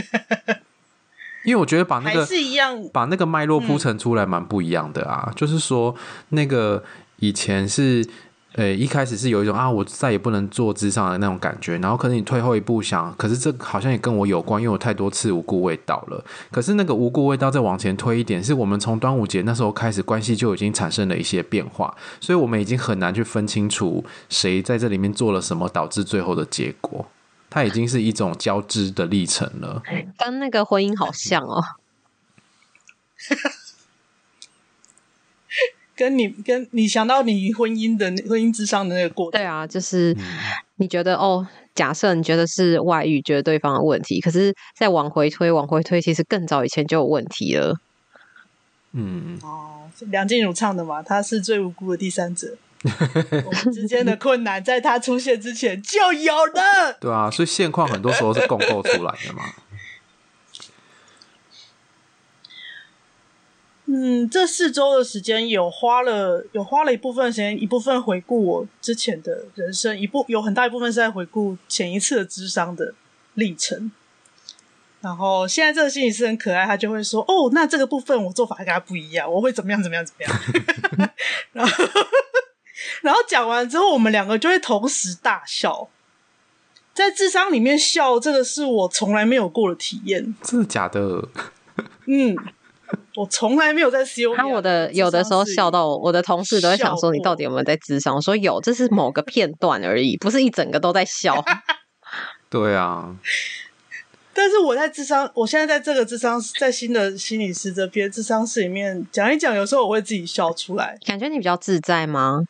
[1.44, 5.24] 因为我觉得把那个是一样，把那个脉络铺陈出来，蛮不一样的啊。
[5.28, 5.94] 嗯、就是说，
[6.30, 6.84] 那个
[7.16, 8.08] 以前是。
[8.54, 11.76] 呃，一开始是有一种啊，我再也不能做咨商的那种感觉。
[11.78, 16.24] 然后可能你退后一步想，可是这好像也跟我有关，因为我太多次无故味道了。
[16.50, 27.06] 可是那个无故味道再往前推一点，是我们从端午节那时候开始，关系就已经产生了一些变化，所以我们已经很难去分清楚谁在这里面做了什么，导致最后的结果。
[27.50, 29.82] 它已经是一种交织的历程了，
[30.18, 31.62] 跟那个婚姻好像哦。
[35.98, 40.16] 跟你跟你想到你婚姻的婚姻之上的那个过程，对啊，就是
[40.76, 47.76] 你觉得哦，假设你觉得是外遇，觉得对方的问题，可是再往回推，往回推，其实更早以前就有问题了。
[48.92, 56.92] 嗯，哦，梁静茹唱的嘛，她是最无辜的第三者，我们之间的困难在他出现之前就有了。
[57.00, 59.42] 对啊，所以现况很多时候是共构出来的嘛。
[63.90, 72.92] 嗯，这四周的时间有花了，有花了一部分时间，一部分回顾我之前的人生，一部有很大一部分是在回顾前一次的智商的
[73.32, 73.90] 历程。
[75.00, 81.10] 然后现在这个心理师很可爱，他就会说：“哦，那这个部分我做法跟他不一样，我会怎么样怎么样怎么样。”
[81.52, 81.84] 然后，
[83.00, 85.88] 然后讲完之后，我们两个就会同时大笑，
[86.92, 90.34] 在智商里面笑，这个是我从来没有过的体验。
[90.42, 91.26] 真的假的？
[92.04, 92.36] 嗯。
[93.18, 98.14] 我从来没有在 C O，他我的有的时候笑到我，我的同事都会想说，你到底有没有在智商？
[98.14, 101.44] 我说有，这是某个片段而已，不是一整个都在笑。
[102.48, 103.16] 对啊，
[104.32, 110.96] 但是我在智商，我现在在这个智商，在新的心理师这边智商室里面讲一讲，有时候我会自己笑出来。
[111.04, 112.44] 感觉你比较自在吗？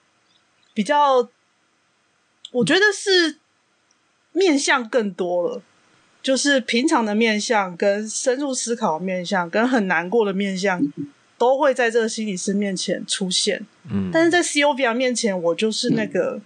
[0.74, 1.26] 比较，
[2.52, 3.38] 我觉得是
[4.33, 5.62] 面向更多了。
[6.20, 10.83] 就是平常的面相，跟深入思考的面相，跟很难过的面相，
[11.38, 13.64] 都会在这个心理师面前出现。
[13.90, 16.40] 嗯，但是在 Covia 面前，我就是那个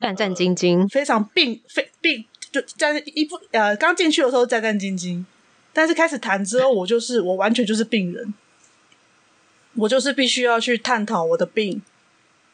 [0.00, 5.24] 战战兢兢，非常病，非病就在一步呃，刚进去的时候战战兢兢，
[5.72, 8.32] 但是开始谈之后，我就是我完全就是病人，
[9.74, 11.82] 我就是必须要去探讨我的病，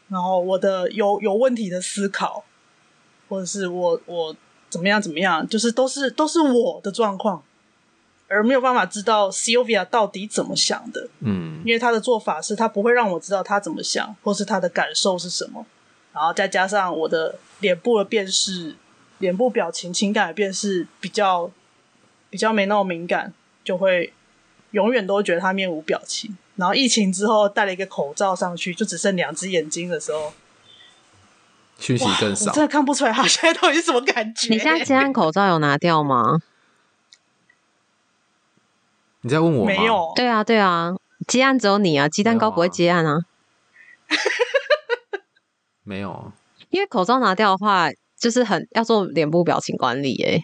[0.08, 2.44] 然后我的有有问题的思考，
[3.28, 4.34] 或者是我我。
[4.76, 5.00] 怎么样？
[5.00, 5.48] 怎么样？
[5.48, 7.42] 就是都是都是我的状况，
[8.28, 11.08] 而没有办法知道 Sylvia 到底怎么想的。
[11.20, 15.64] 嗯，因为他的做法是他不会让我知道他怎么想，或是他的感受是什么。
[16.12, 18.76] 然后再加上我的脸部的辨识、
[19.18, 21.50] 脸部表情、情感的辨识比较
[22.28, 23.32] 比较没那么敏感，
[23.64, 24.12] 就会
[24.72, 26.36] 永远都觉得他面无表情。
[26.56, 30.34] 然后疫情之后戴了一个口罩上去，就只剩两只眼睛的时候。
[31.78, 34.52] 讯息更少，我真的看不出来他现在到底是什么感觉。
[34.52, 36.40] 你现在接案口罩有拿掉吗？
[39.22, 39.66] 你在问我吗？
[39.66, 40.12] 没有。
[40.14, 40.94] 对啊，对啊，
[41.26, 43.18] 接案只有你啊，鸡蛋糕不会接案啊。
[45.82, 46.32] 没有。
[46.70, 50.42] 因为口罩拿掉的话，就是很要做脸部表情管理诶。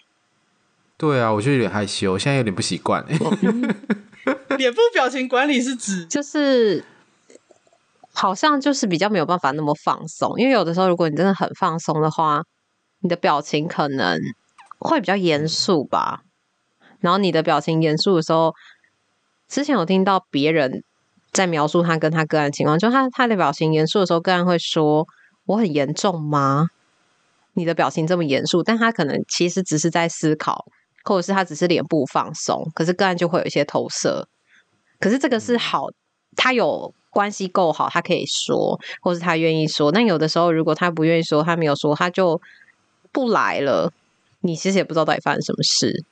[0.97, 3.05] 对啊，我就有点害羞，现在有点不习惯。
[4.57, 6.85] 脸部表情管理是指就是
[8.13, 12.43] 好像就是比较没有办法那么放松，因为有的时候如果你真的很放松的话，
[13.01, 14.19] 你的表情可能
[14.79, 16.23] 会比较严肃吧。
[17.01, 18.55] 然后你的表情严肃的时候，
[19.49, 20.85] 之前有听到别人
[21.33, 25.07] 在描述他跟他个案情况，就他他的表情严肃的时候，个案会说
[25.47, 26.69] ：“我很严重吗？
[27.55, 30.65] 你的表情这么严肃，但他可能其实只是在思考，
[31.05, 34.29] 或者是他只是脸部放松，可是个案就会有一些投射。
[35.01, 35.89] 可是这个是好，
[36.37, 39.93] 他有关系够好，他可以说，或是他愿意说。
[39.93, 42.41] 但有的时候，如果他不愿意说，他没有说，他就
[43.13, 43.93] 不来了。
[44.41, 46.05] 你其实也不知道到底发生什么事。”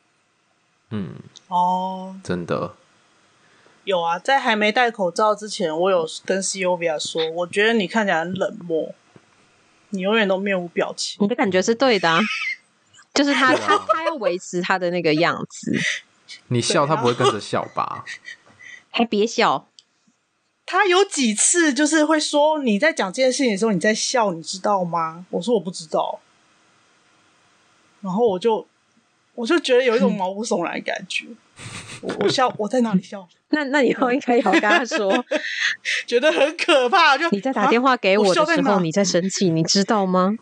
[0.93, 1.15] 嗯，
[1.49, 2.75] 哦，真的
[3.85, 8.95] 有啊，在还没戴口罩之前，我有跟 Covia 说，我觉得你看起来很冷漠，
[9.91, 11.17] 你永远都面无表情。
[11.21, 12.21] 你的感觉是对的，啊，
[13.15, 15.73] 就是他他他要维持他的那个样子。
[16.49, 18.05] 你笑，他不会跟着笑吧？
[18.91, 19.67] 还别笑。
[20.71, 25.27] 他有几次就是会说，你在讲这件事情的时候你在笑，你知道吗？
[25.31, 26.21] 我说我不知道，
[28.03, 28.67] 然后我就。
[29.37, 31.25] 我就觉得有一种毛骨悚然的感觉。
[32.03, 33.27] 我我笑，我在哪里笑？
[33.49, 35.25] 那那以后应该要跟他说，
[36.07, 37.17] 觉得很可怕。
[37.17, 40.37] 就你在打电话给我的时候，啊、你在生气，你知道吗？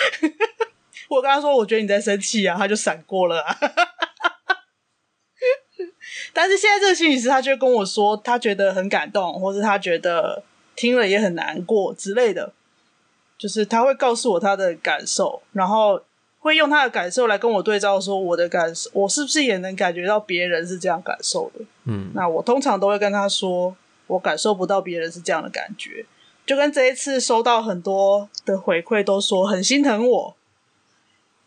[1.10, 3.56] 我跟他说，我觉得你在生气啊，他就闪过了啊。
[6.32, 10.42] 但是现在这个心理师，他就跟我说，他觉得很感动，或是他觉得
[10.74, 12.52] 听了也很难过之类的，
[13.38, 16.02] 就是他会告诉我他的感受，然后。
[16.42, 21.64] 会用他的感受来跟我对照，说我的感受，我是不是也能感觉到别人是这样感受的？
[21.84, 23.76] 嗯，那我通常都会跟他说，
[24.08, 26.04] 我感受不到别人是这样的感觉。
[26.44, 30.34] 就跟这一次收到很多的回馈，都说很心疼我，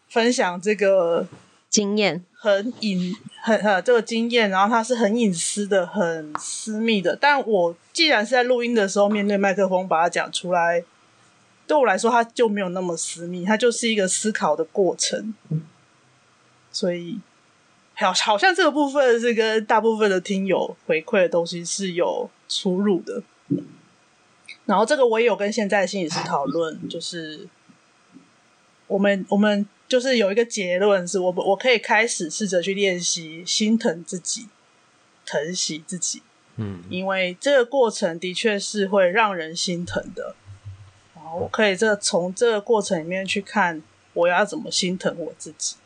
[0.07, 1.27] 分享这个
[1.69, 7.15] 经验，很隐很呃这个经验，然后它是很隐私的、很私密的。
[7.15, 10.83] 但我既然是在录音的时候面对麦克风把它讲出来。
[11.67, 15.33] 对我来说，它就没有那么私密，它就是一个思考的过程。
[16.71, 17.19] 所以，
[17.95, 23.23] 好，好像这个部分是跟大部分的听友回馈的东西是有出入的。
[24.65, 27.47] 然后，这个我也有跟现在的心理师讨论，就是
[28.85, 29.65] 我们我们
[29.95, 34.49] 就是有一个结论，是我我可以开始试着去练习心疼自己，
[35.25, 36.21] 疼惜自己。
[36.57, 40.35] 嗯，因为这个过程的确是会让人心疼的。
[41.15, 43.81] 然后我可以这从这个过程里面去看，
[44.13, 45.77] 我要怎么心疼我自己。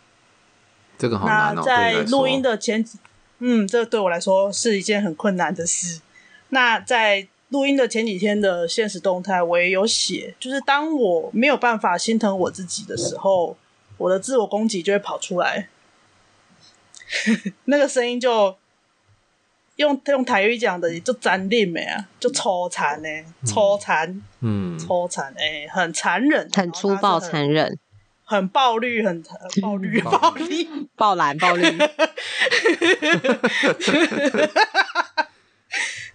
[0.97, 1.53] 这个好难哦。
[1.57, 2.97] 那在录音的前几，
[3.37, 6.01] 嗯，这对我来说是一件很困难的事。
[6.49, 13.55] 那在录音的前几天的现实动态，我也有写，就是当我没有办法心疼我自己的时候，
[13.99, 15.69] 我的自我攻击就会跑出来，
[17.65, 18.57] 那个声音就。
[19.79, 23.07] 用用台语讲的，就残忍的啊，就抽残呢，
[23.45, 27.79] 抽残，嗯，抽残，哎、欸，很残忍，很粗暴，残忍，
[28.25, 29.23] 很暴力，很
[29.61, 31.63] 暴力，暴力， 暴蓝，暴力，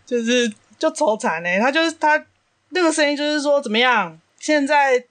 [0.04, 2.22] 就是就粗残呢，他就是他
[2.68, 4.20] 那个声音，就是说怎么样？
[4.38, 5.02] 现在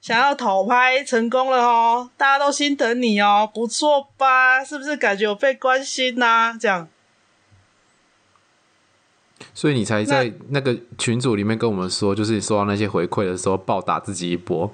[0.00, 4.64] 想要讨拍成功了哦，大家都心疼你哦，不错吧？
[4.64, 6.58] 是不是感觉有被关心呐、啊？
[6.58, 6.88] 这样。
[9.52, 14.72] 所以你才在那个群组里面跟我们说，就是你收到那些回馈的时候，暴打自己一波，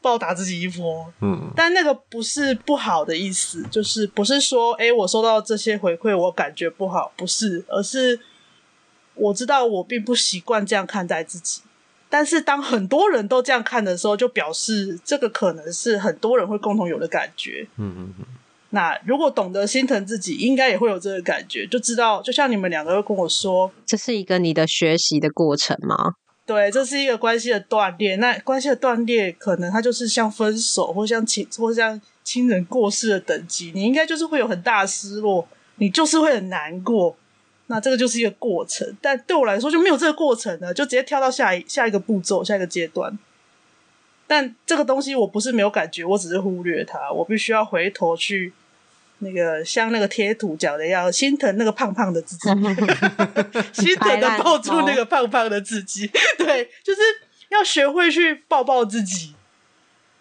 [0.00, 1.12] 暴打自己一波。
[1.20, 8.20] 嗯，但那个不是不好的意思，就是不是说，哎，我收到这些回馈，我感觉不好，不是，而是
[9.14, 11.62] 我知道我并不习惯这样看待自己。
[12.10, 17.66] 但是当很多人都这样看的时候，就表示这个可能是很多人会共同有的感觉。
[17.76, 18.24] 嗯嗯嗯。
[18.70, 26.14] 那如果懂得心疼自己，应该也会有这个感觉，就知道，就像你们两个会跟我说，这是一个你的学习的过程吗？
[26.46, 28.16] 对，这是一个关系的断裂。
[28.16, 35.46] 那关系的断裂，可能它就是像分手，或像亲，或像亲人过世的等级，你应该就是会有很大的失落，
[35.76, 37.16] 你就是会很难过。
[37.70, 43.16] 那这个就是一个过程，但对我来说就没有这个过程了，就直接跳到下一下一个步骤，下一个阶段。
[44.26, 48.52] 但这个东西我不是没有感觉，我只是忽略它，我必须要回头去。
[49.22, 52.48] 那个像那个贴图讲的，一样心疼那个胖胖的自己，
[53.84, 57.00] 心疼的抱住那个胖胖的自己， 对，就是
[57.50, 59.34] 要学会去抱抱自己。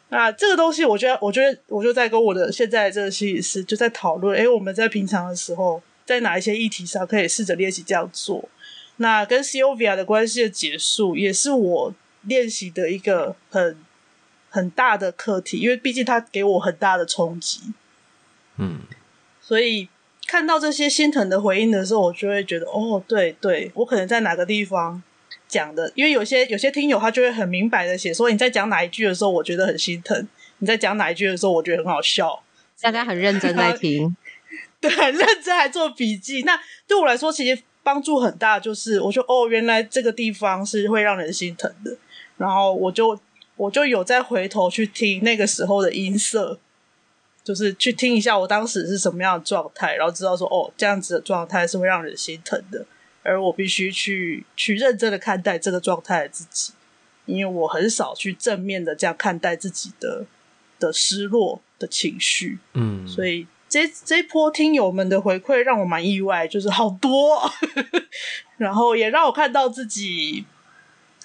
[0.10, 8.50] 啊，这个东西，我觉得，我觉得，我就在跟我的现在这个心理师就在讨论，诶，我们在平常的时候，在哪一些议题上可以试着练习这样做。
[8.98, 11.94] 那跟 Covia 的关系的结束，也是我
[12.24, 13.78] 练习的一个很
[14.50, 17.60] 很大的课题，因为毕竟他给我很大的冲击。
[18.58, 18.80] 嗯，
[19.40, 19.88] 所以
[20.26, 25.04] 看到这些心疼的回应的时候，我就会觉得，哦，对对，我可能在哪个地方
[25.48, 30.26] 讲的，因为有些有些听友他就会很明白的写说，你在讲哪一句的时候，我觉得很心疼；
[30.58, 32.42] 你在讲哪一句的时候，我觉得很好笑。
[32.82, 34.16] 大家很认真在听，
[34.82, 36.42] 对，很认真还做笔记。
[36.44, 41.98] 那对我来说，其实帮助很大，就是我说，哦，原来这个地方是会让人心疼的，
[42.38, 43.20] 然后我就
[43.56, 46.60] 我就有再回头去听那个时候的音色。
[47.42, 52.86] 就是去听一下我当时是什么样的状态，然后知道说哦，这样子的状态是会让人心疼的，
[53.24, 56.74] 而我必须去去认真的看待这个状态的自己，
[57.26, 60.26] 因为我很少去正面的这样看待自己的
[60.78, 67.40] 的失落的情绪，嗯，所以这这一波听友们的回馈让我蛮意外，就是好多，
[68.58, 70.46] 然后也让我看到自己。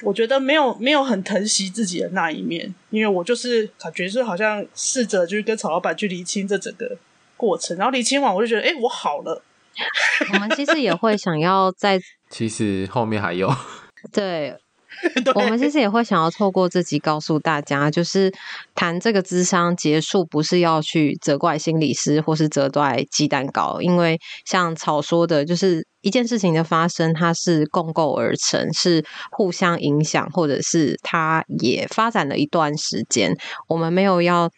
[0.03, 6.99] 我觉得没有没有很疼惜自己的那一面，因为我就是感觉是好像试着就是跟曹老板去厘清这整个
[7.37, 9.43] 过程，然后厘清完我就觉得，哎，我好了。
[10.35, 13.49] 我们其实也会想要在，其实后面还有，
[14.13, 14.57] 对。
[15.35, 18.33] 我们其实也会想要透过自己告诉大家，就是
[18.75, 33.35] 谈这个智商结束，不是要去责怪心理师或是责怪鸡蛋糕，因为像草说的，就是一件事情的发生，它是共构而成，是互相影响，或者是它也发展了一段时间，
[33.69, 34.51] 我们没有要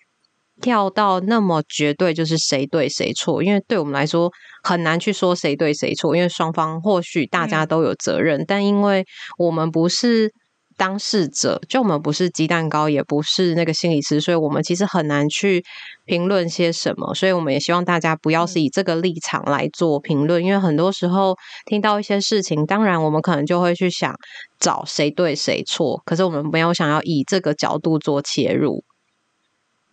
[0.60, 4.30] 跳到那么绝对，就是谁对谁错，因为对我们来说
[4.62, 9.04] 很难去说谁对谁错，因为双方或许大家都有责任，嗯、但因为
[9.38, 10.32] 我们不是
[10.78, 15.64] 当事者，就我们不是鸡蛋糕，也不是那个心理师，所以我们其实很难去
[16.04, 21.34] 评论些什么，所以我们也希望大家不要是以这个立场来做评论，因为很多时候
[21.64, 24.14] 听到一些事情，当然我们可能就会去想
[24.60, 28.84] 找谁对谁错，可是我们没有想要以这个角度做切入，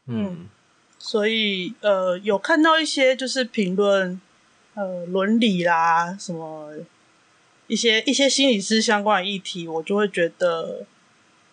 [0.07, 0.49] 嗯。
[1.05, 4.21] 所以，呃，有看到一些就是评论，
[4.73, 6.71] 呃，伦理啦，什么
[7.67, 10.85] 一些一些心理师相关的议题，我就会觉得，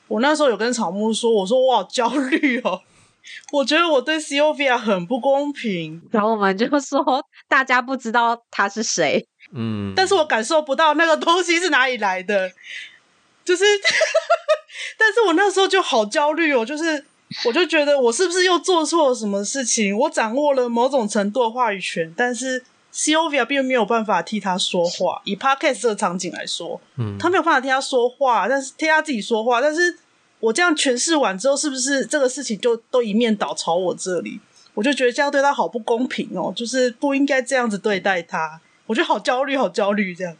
[0.06, 2.80] 我那时候有跟草木说，我说我好焦虑哦，
[3.50, 12.48] 我觉得我对 c o v i a 很不公平，然后我们就说大家不知道他是谁，嗯，但是我感受不到那个东西是哪里来的，
[13.44, 13.64] 就是，
[14.96, 17.04] 但是我那时候就好焦虑哦，就是。
[17.46, 19.96] 我就觉得我是不是又做错了什么事情？
[19.96, 22.62] 我掌握了某种程度的话语权，但是
[22.92, 25.22] Sylvia 并没有办法替他说话。
[25.24, 29.60] 以 Podcast 这个场景来说，嗯，他没有办法替他说话，但是替他自己说话。
[29.60, 29.96] 但是
[30.40, 34.40] 我这样诠释完之后，是不是这个事情就都一面倒朝我这里？
[34.74, 38.60] 我就觉得这样对他好不公平哦，就是不应该这样子对待他。
[38.86, 40.36] 我觉得好焦虑，好焦虑，这样。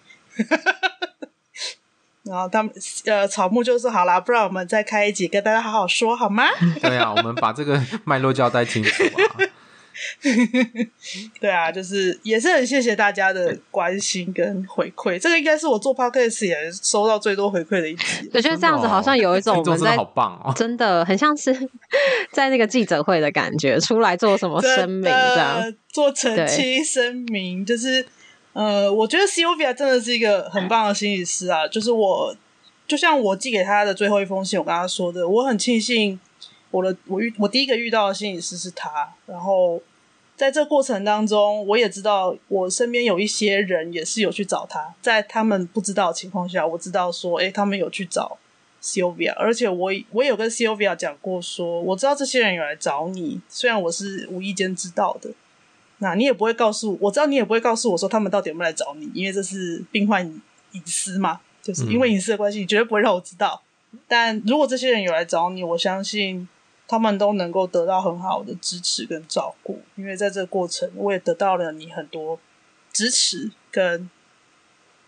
[2.23, 2.71] 然后他们
[3.07, 6.45] 呃，草木就说好啦，不然我们再开一集跟大家好好说好吗？
[6.81, 9.41] 对啊，我们把这个脉络交代清楚啊。
[11.41, 18.31] 对啊，就是也是很谢谢大家的关心跟回馈，这个应该是我做 podcast 也收到最多回馈的一集。
[18.33, 21.53] 我觉得这样子，好像有一种我们在好棒哦，真的很像是
[22.33, 28.07] 在那个记者会的感觉，出来做什么声明这样，做澄清声明，就是。
[28.53, 31.69] 呃，我觉得 Sylvia 真的是一个很棒的心理师啊。
[31.69, 32.35] 就是我，
[32.89, 36.19] 就像我寄给他的最后一封信，我跟他说的，我很庆幸
[36.71, 39.15] 我的我遇我第一个遇到的心理师是他。
[39.27, 39.81] 然后
[40.37, 48.39] 在这过程当中，我也知道我身边有一些人也是有去找他，在他们不知道的情况下，我知道说，诶，他们有去找
[48.83, 55.31] Sylvia，而且我我有跟 Sylvia 讲过说，我知道这些人有来找你，虽然我是无意间知道的。
[56.01, 60.27] 那你也不会告诉我，我知道你也不会告诉我说他们到底有没有来找你，因为这是病患
[60.73, 63.63] 隐私嘛，就是因为隐私的关系，你绝对不会让我知道。
[64.09, 66.49] 但如果这些人有来找你，我相信
[66.89, 72.41] 他们都能够得到很好的支持跟照顾，因为在这个过程，我也得到了你很多
[72.93, 74.09] 支持跟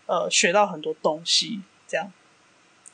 [0.05, 1.61] 呃学到很多东西。
[1.87, 2.11] 这样，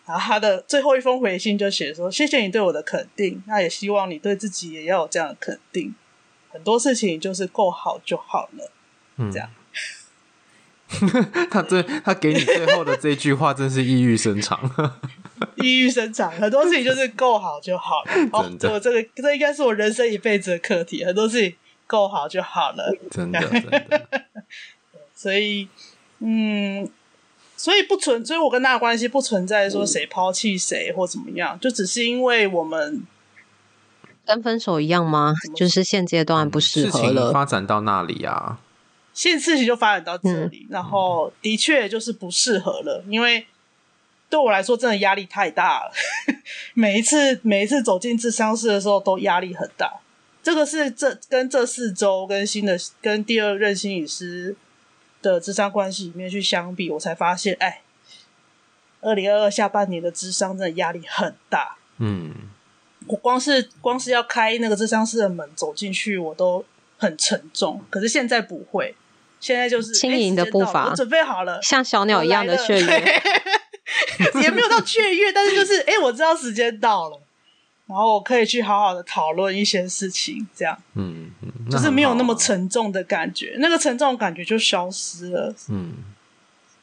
[0.06, 5.96] 然后他的最后一封回信就写说：“谢谢你对我的肯定，那也希望你对自己也要有这样的肯定。”
[6.50, 8.72] 很多事情就是够好就好了，
[9.18, 9.50] 嗯，这样。
[11.52, 14.60] 他最他给你最后的这句话真是意欲深长，
[15.58, 16.32] 意欲深长。
[16.32, 18.12] 很多事情就是够好就好了。
[18.34, 21.06] 哦，这这个这应该是我人生一辈子的课题。
[21.06, 24.18] 很多事情够好就好了，真的真的。
[25.14, 25.68] 所以，
[26.18, 26.90] 嗯，
[27.56, 33.04] 所以不存，所以我跟他的关系不存在说谁抛弃谁或怎么样，就只是因为我们。
[34.30, 35.34] 跟分手一样吗？
[35.56, 37.08] 就是现阶段不适合了。
[37.08, 38.60] 事情发展到那里啊，
[39.12, 43.04] 现事情就发展到这里，嗯、然后的确就是不适合了。
[43.08, 43.48] 因为
[44.30, 45.92] 对我来说，真的压力太大了。
[46.76, 50.00] 每一次每一次走进智商室的时候，都压力很大。
[50.44, 54.56] 这个是这跟这四周跟新的跟第二任心理师
[55.24, 57.82] 的智商关系里面去相比，我才发现，哎，
[59.02, 61.78] 二零二二下半年的智商真的压力很大。
[61.98, 62.34] 嗯，
[63.10, 66.64] 我光是光是要开那个智商室的门走进去，我都
[66.98, 67.82] 很沉重。
[67.90, 68.96] 可是现在不会，
[69.40, 73.22] 现在就是轻盈的步伐，我准备好了，像小鸟一样的雀跃，
[74.44, 77.20] 也没有到雀跃，但是就是哎，我知道时间到了。
[77.88, 85.94] 然后我可以去好好的讨论一些事情，这样，嗯，嗯就是没有那么沉重的感觉，那个沉重的感觉就消失了，嗯，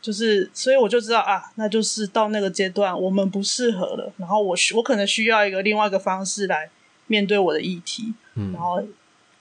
[0.06, 6.70] 就是，所以我就知道啊，那就是到那个阶段，我们不适合了，然后我需我可能需要一个另外一个方式来
[7.08, 8.80] 面对我的议题，嗯，然后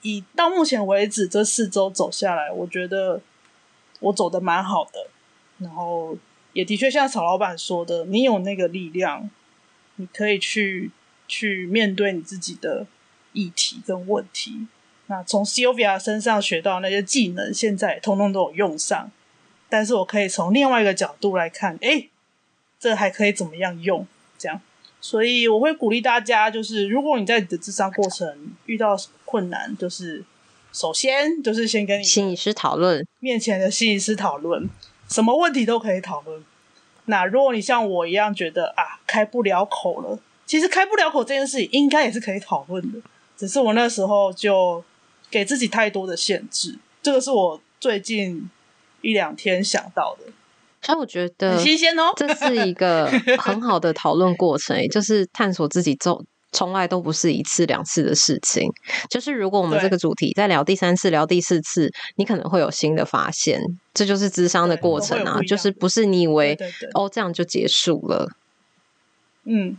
[0.02, 3.20] 以到目前为止这四周走下来，我觉得
[4.00, 5.08] 我走的蛮好的，
[5.58, 6.18] 然后
[6.52, 9.30] 也的确像曹老板说的，你有那个力量，
[9.96, 10.90] 你可以去。
[11.28, 12.86] 去面对你自己的
[13.32, 14.68] 议题跟问题。
[15.08, 19.10] 那从 Sylvia 身上学到那些技能，现在通通都有用上。
[19.68, 22.06] 但是我可以从另外一个角度来看，哎，
[22.78, 24.06] 这还可以怎么样用？
[24.38, 24.60] 这样，
[25.00, 30.24] 所以我会鼓励大家，就是如果你在你的智商过程遇到困难，就是
[30.72, 34.68] 首先就是先跟你心理师讨论，面前的心理师讨论，
[35.08, 36.44] 什么问题都可以讨论。
[37.06, 40.18] 那如果你像我一样觉得啊，开不了口了。
[40.44, 43.00] 其实开不了口这件事情，应该也是可以讨论的，
[43.36, 44.84] 只是我那时候就
[45.28, 46.78] 给自己太多的限制。
[47.02, 48.48] 这个是我最近
[49.06, 50.32] 一两天想到的，
[50.82, 52.12] 所以我觉得很新鲜哦。
[52.16, 53.06] 这是一个
[53.38, 58.70] 很好的讨论过程，就是探索自己，从从来都不是一次两次的事情。
[59.08, 63.60] 就是如果我们这个主题再聊第三次、聊第四次，你可能会有新的发现。
[63.94, 66.58] 这就是智商的过程啊，就是不是你以为
[66.94, 68.28] 哦这样就结束了，
[69.44, 69.76] 嗯。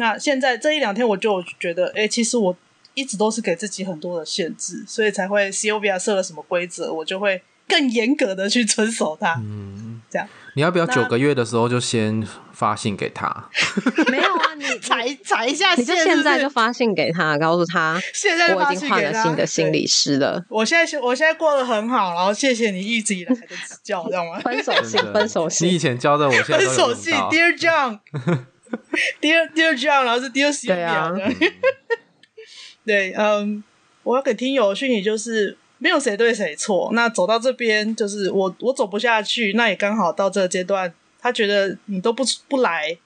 [0.00, 2.56] 那现在这一两天，我就觉得，哎、欸，其实我
[2.94, 9.34] 一直都是给自己很多的限制，所以才会 Sylvia 设了什么规则，我就会更严格的去遵守它。
[9.34, 10.26] 嗯，这样。
[10.54, 13.48] 你要不要九个月的时候就先发信给他？
[14.10, 20.44] 没有啊，你 踩踩一下，你就现在就发信给他，告诉他，现在我已经换了新的心理师了。
[20.48, 24.40] 我现在我现在过得很好，然后谢谢你一直以来的指教，知道吗？
[24.40, 25.68] 分手信，分手信。
[25.68, 26.58] 你以前教的，我现在。
[26.58, 28.00] 分手信，Dear John。
[29.22, 31.12] Dear Dear John，然后是 Dear Sylvia 对啊，
[32.84, 33.62] 对，嗯，
[34.02, 36.90] 我要给听友的讯息就是没有谁对谁错。
[36.92, 42.96] 那走到这边，就是我我走不下去，那也刚好到这个阶段，他觉得你都不不来，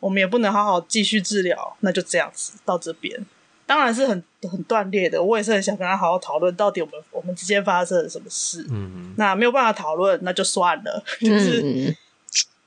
[0.00, 3.26] 我们也不能好好继续治疗，那就这样子到这边，
[3.66, 5.22] 当然是很很断裂的。
[5.22, 8.66] 我也是很想跟他好好讨论，到底我们我们之间发生了什么事。
[8.70, 11.60] 嗯，那没有办法讨论，那就算了，就是。
[11.62, 11.96] 嗯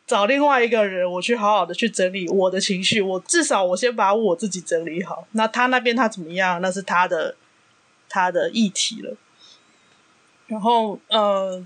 [0.08, 3.01] 找另外一个人，我去好好的去整理我的情绪。
[3.01, 5.28] 我至少我先把我自己整理好。
[5.32, 6.62] 那他那边他怎么样？
[6.62, 7.36] 那是他的
[8.08, 9.18] 他的议题了。
[10.48, 11.66] 然后呃，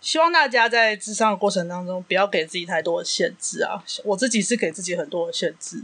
[0.00, 3.82] 希望大家在智商的过程当中不要给自己太多的限制啊。
[4.04, 5.82] 我自己是给自己很多的限制，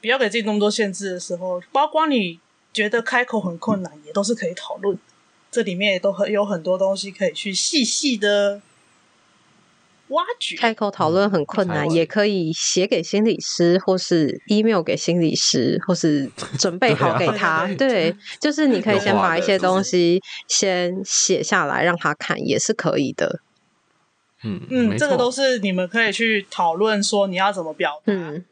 [0.00, 2.38] 不要给自己那么多限制的时候，包括你
[2.72, 4.98] 觉得开口很困难，也都是可以讨论。
[5.50, 8.60] 这里面也都很有很多东西可以去细细的。
[10.08, 17.66] 挖掘开口讨论很困难，也可以写给心理师，或是 email 给心理师，或是 准备好给他。
[17.66, 23.40] 对，啊、对，对，就是你可以先把一些东西先写下来，让他看，也是可以的。
[24.44, 28.12] 嗯嗯，这个都是你们可以去讨论，说你要怎么表达。
[28.12, 28.44] 嗯，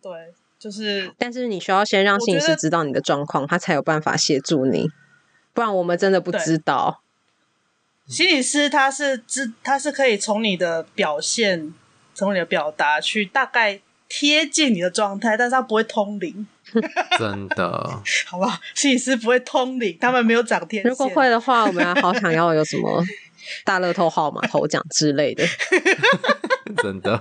[0.00, 0.12] 对，
[0.60, 4.86] 就是，但是你需要先让心理师知道你的状况，他才有办法协助你，
[5.52, 7.02] 不然我们真的不知道。
[8.08, 11.74] 心理师他是知，他是可以从你的表现，
[12.14, 16.46] 从你的表达去大概贴近你的状态，但是他不会通灵。
[17.18, 18.02] 真的？
[18.26, 20.84] 好吧，心理师不会通灵，他们没有长天。
[20.84, 23.04] 如果会的话，我们还好想要有什么
[23.64, 25.44] 大乐透号码头奖之类的。
[26.82, 27.20] 真的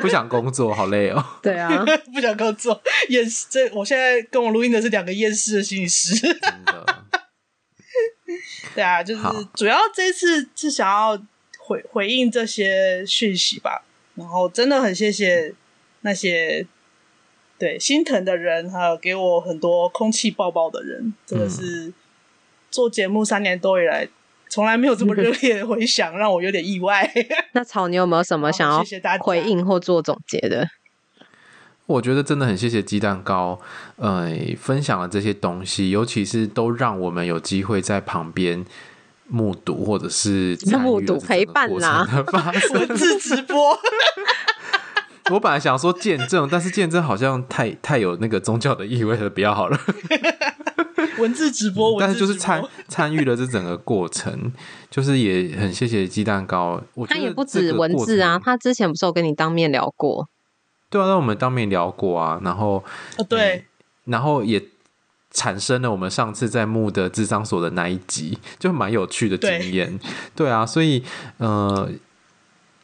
[0.00, 1.24] 不想工作，好累哦。
[1.42, 3.46] 对啊， 不想工作，厌世。
[3.50, 6.14] 这我现在跟我录音的是两个厌世的心理师。
[6.16, 7.04] 真的。
[8.74, 9.22] 对啊，就是
[9.54, 11.16] 主要这次是想要
[11.58, 15.54] 回回应这些讯息吧，然后真的很谢谢
[16.00, 16.66] 那些
[17.58, 21.92] 对心疼的人，还有给我很多空气抱抱的人，真的是
[22.70, 24.08] 做节目三年多以来
[24.48, 27.10] 从来没有这么热烈的回响，让我有点意外。
[27.52, 28.84] 那草，你有没有什么想要
[29.20, 30.68] 回应或做总结的？
[31.86, 33.58] 我觉得真的很谢谢鸡蛋糕，
[33.96, 38.64] 呃，分享了这些东西，尤其是都让我们有机会在旁边
[39.28, 42.06] 目睹，或者是目睹陪伴啦，
[42.74, 43.78] 文字直播。
[45.30, 49.78] 我本来想说见证，但是见证好像太太有那个宗教的意味了，不要好了。
[51.18, 54.52] 文字直播，但是就是参参与了这整个过程，
[54.90, 56.82] 就是也很谢谢鸡蛋糕。
[56.94, 60.28] 我他也不止文字啊，他之前不是有跟你当面聊过？
[60.92, 62.84] 对啊，那我们当面聊过啊，然后
[63.18, 63.64] 哦对、嗯，
[64.12, 64.62] 然后也
[65.32, 69.98] 产生了我们上次在木的智商所的那一集，就蛮有趣的经验。
[69.98, 71.02] 对，对啊，所以
[71.38, 71.90] 呃。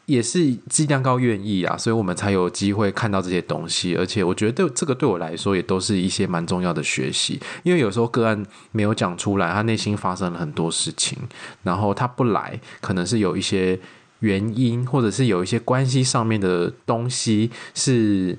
[0.09, 3.95] 也是质量高愿意啊，所以我们才有机会看到这些东西。
[3.95, 8.43] 而且我觉得对这个对我来说也都是一些蛮重要的学习，因为有时候个案
[8.73, 11.19] 没有讲出来，他内心发生了很多事情，
[11.63, 13.79] 然后他不来，可能是有一些
[14.21, 18.37] 原因，或者是有一些关系上面的东西是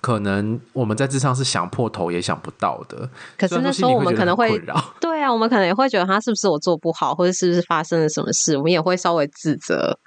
[0.00, 3.08] 可能我们在智商是想破头也想不到的。
[3.38, 4.60] 可是那时候我们可能会，
[5.00, 9.98] 对啊，我们可能也会觉得他是不是我做不好，或者是不是发生了什么事，我们也会稍微自责。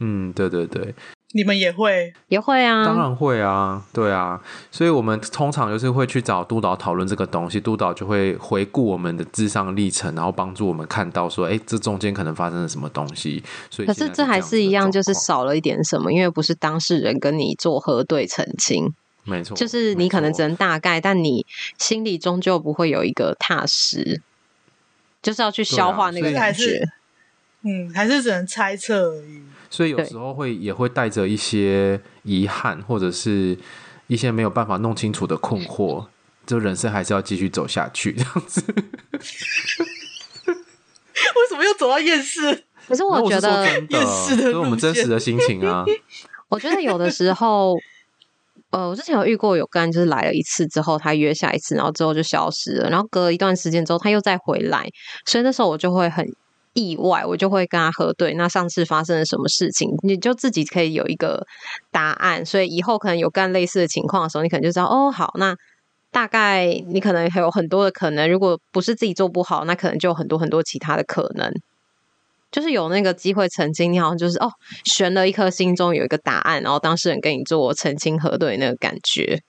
[0.00, 0.92] 嗯，对对对，
[1.36, 2.12] 你们也会？
[2.28, 13.42] 也会啊，当然会啊，对啊，所以我们通常就是会去找督导讨论这个东西，督导就会回顾我们的智商历程，然后帮助我们看到说，哎，这中间可能发生了什么东西。
[13.68, 21.44] 所以，可是这还是一样，就是少了一点什么，因为不是当事人跟你做核对澄清，没错，就是你可能只能大概，但你
[21.78, 24.22] 心里终究不会有一个踏实，
[25.20, 26.80] 就是要去消化那个感觉，
[27.62, 29.42] 嗯，还是只能猜测而已。
[29.74, 33.58] 所以有时候会也会带着一些遗憾，或者是
[34.06, 36.06] 一些没有办法弄清楚的困惑，
[36.46, 38.62] 就人生还是要继续走下去这样子。
[40.46, 42.64] 为什么又走到厌世？
[42.86, 45.84] 可是我觉得厌世的，是我们真实的心情啊。
[46.48, 47.74] 我觉得有的时候，
[48.70, 54.88] 呃，我之前有遇过有个人，就是来了一次之后，他约下一次，然后之后就消失了，然后隔一段时间之后，他又再回来，
[55.26, 56.24] 所以那时候我就会很。
[56.74, 58.34] 意外，我就会跟他核对。
[58.34, 61.46] 那上次发生了什么事情，你就自己可以有一个
[61.90, 62.44] 答案。
[62.44, 65.56] 所以以后可能有干类似的情况的时候，你可能就知道哦，好，那
[66.10, 68.30] 大概你可能还有很多的可能。
[68.30, 71.52] 如果不是自己做不好，那可能就有很多很多其他的可能。
[72.52, 74.48] 就是有那个机会澄清，你好像就是哦，
[74.84, 79.40] 悬了一颗心中有一个答案，然后当事人跟你做澄清核对那个感觉。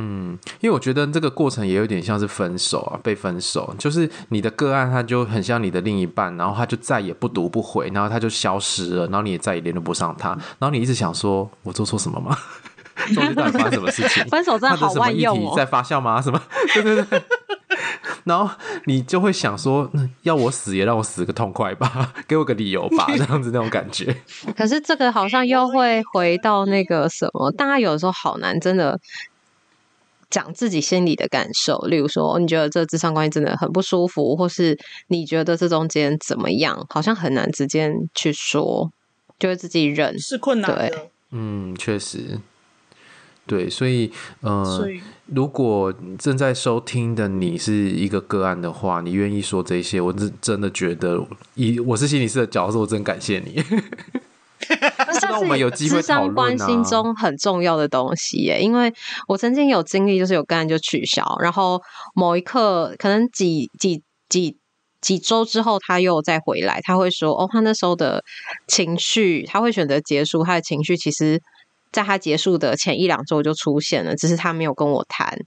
[0.00, 10.30] 嗯，因为我觉得这个过程也有点像是分手啊，被分手，就是你的个案他就很像你的另一半，然后他就再也不读不回，然后他就消失了，然后你也再也联络不上他，
[10.60, 12.38] 然后你一直想说，我做错什么吗？
[13.14, 14.24] 中间到底发生什么事情？
[14.26, 16.20] 分手真的好万用哦，在发酵吗？
[16.20, 16.40] 什么？
[16.74, 17.22] 对对对。
[18.24, 18.52] 然后
[18.86, 19.88] 你就会想说，
[20.22, 24.14] 要 我死也让我死个痛快吧，给我个理由吧，这样子那种感觉。
[24.56, 28.98] 可是这个好像又会回到那个什么，大家有的时候好难，真的。
[30.30, 38.90] 讲自己心里的感受，例如说，你觉得这智商关系真的很不舒服，或是你觉得这中间怎么样，好像很难直接去说，
[39.38, 40.88] 就会自己忍，是困难的。
[40.90, 42.38] 对，嗯，确实，
[43.46, 44.12] 对，所以，
[44.42, 53.62] 呃，所以如果正在收听的你是一个个案的话，你愿意说这些，我是真的觉得，以我是心理师的角色，我真感谢你。
[55.30, 58.92] 那我们有机会讨论关心中很重要的东西耶，因为
[59.26, 61.80] 我曾经有经历，就是有个案就取消，然后
[62.14, 64.56] 某一刻可能几几几
[65.00, 68.24] 几周之后，他又再回来，他会说：“哦，他那时候的
[68.66, 71.40] 情绪，他会选择结束，他的情绪其实
[71.92, 75.38] 在他结束的前一两周就出现了，只是他没有跟我谈，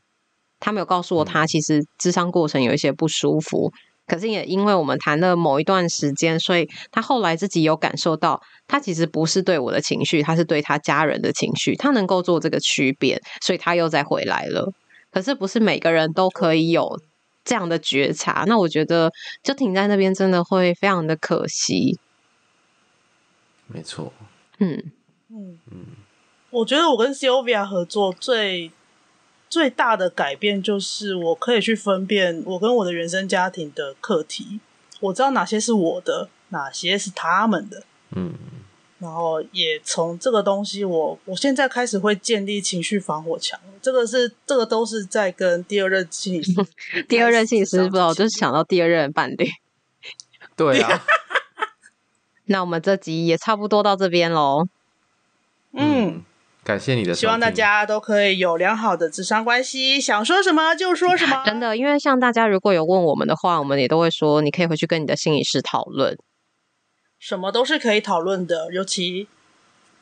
[0.60, 3.72] 他没有告诉我他其实智商过程有一些不舒服。”
[4.12, 14.74] 可是也因为我们谈了某一段时间，所以他后来自己有感受到，他其实不是对我的情绪，他是对他家人的情绪，他能够做这个区别，所以他又再回来了。
[15.12, 17.00] 可是不是每个人都可以有
[17.46, 19.10] 这样的觉察，那我觉得
[19.42, 21.98] 就停在那边真的会非常的可惜。
[23.68, 24.12] 没错，
[24.60, 24.92] 嗯
[25.30, 25.86] 嗯嗯，
[26.50, 28.72] 我觉得我跟 Sylvia 合作最。
[29.52, 34.62] 最大的改变就是，我可以去分辨我跟我的原生家庭的课题，
[35.02, 37.84] 我知道哪些是我的，哪些是他们的，
[38.16, 38.34] 嗯，
[39.00, 46.54] 然后也从这个东西我，我我现在开始会建立情绪防火墙，这个是这个都是在跟第二任心理师，
[47.10, 49.50] 第二任心理师不知道，我就是想到第二任伴侣，
[50.56, 51.04] 对啊，
[52.48, 54.66] 那我们这集也差不多到这边喽，
[55.74, 56.24] 嗯。
[56.64, 61.42] 感谢你的，希望大家都可以有良好的智商关系，想说什么就说什么。
[61.46, 66.16] 真的，因为像大家如果有问我们的话，我们也都会说，你可以回去跟你的心理师讨论。
[67.18, 69.28] 什么都是可以讨论的，尤其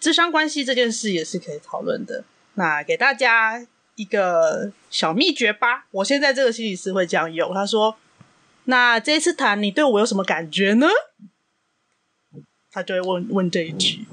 [0.01, 2.25] 智商关系这件事也是可以讨论的。
[2.55, 7.95] 那给大家一个小秘诀吧，我现在这个心理师会这样用，他说
[8.65, 10.87] ：“那这一次谈，你对我有什么感觉呢？”
[12.69, 14.05] 他就会问问这一句。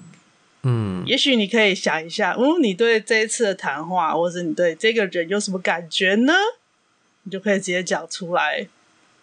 [0.62, 0.95] 嗯。
[1.06, 6.34] 也许你可以想一下，嗯，你对这一次的谈话，或者你对这个人有什么感觉呢？
[7.22, 8.66] 你就可以直接讲出来，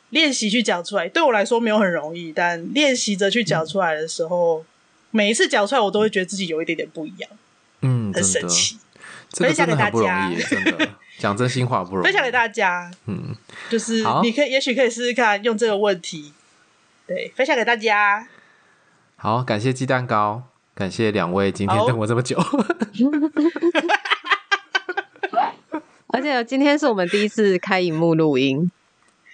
[0.10, 1.08] 练习去讲出来。
[1.08, 4.66] 对我来说没有很容易，但练习着去讲出来的时候，嗯、
[5.12, 7.30] 每一次讲出来，我都会觉得自己有一点点不一样，
[7.82, 8.78] 嗯，很神奇。
[9.30, 12.04] 这个真的很不容易，真的 讲真心话不容易。
[12.04, 13.36] 分享给大家，嗯，
[13.70, 16.34] 就是你可以，也许可以试试看用这个问题，
[17.08, 18.28] 对，分享给大家。
[19.16, 20.44] 好，感谢鸡蛋糕，
[20.76, 22.38] 感谢两位今天等我这么久。
[26.08, 28.70] 而且今天是我们第一次开荧幕录音，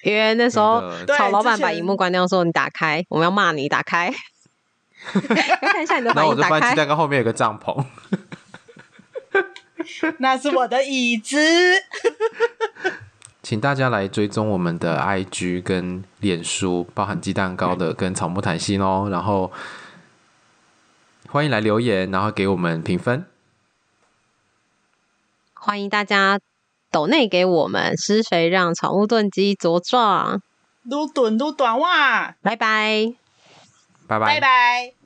[0.03, 0.81] 因为那时候
[1.17, 4.13] 曹老板把荧幕关掉，说你打开，我们要骂你打开。
[5.13, 6.25] 看一下你的 反应，打开。
[6.25, 7.85] 然后我就发现鸡蛋糕后面有个帐篷。
[10.19, 11.37] 那是我的椅子，
[13.41, 19.09] 请大家来追踪我们的 IG 跟脸书，包含鸡蛋糕的跟草木谈心哦。
[19.11, 19.51] 然后
[21.31, 23.23] 欢迎来留言，然后给我们评分。
[25.53, 26.39] 欢迎大家
[26.89, 30.41] 抖内给我们施肥，让草木炖鸡茁壮，
[30.81, 32.35] 撸炖撸短袜。
[32.41, 33.13] 拜拜，
[34.07, 34.98] 拜拜，拜拜。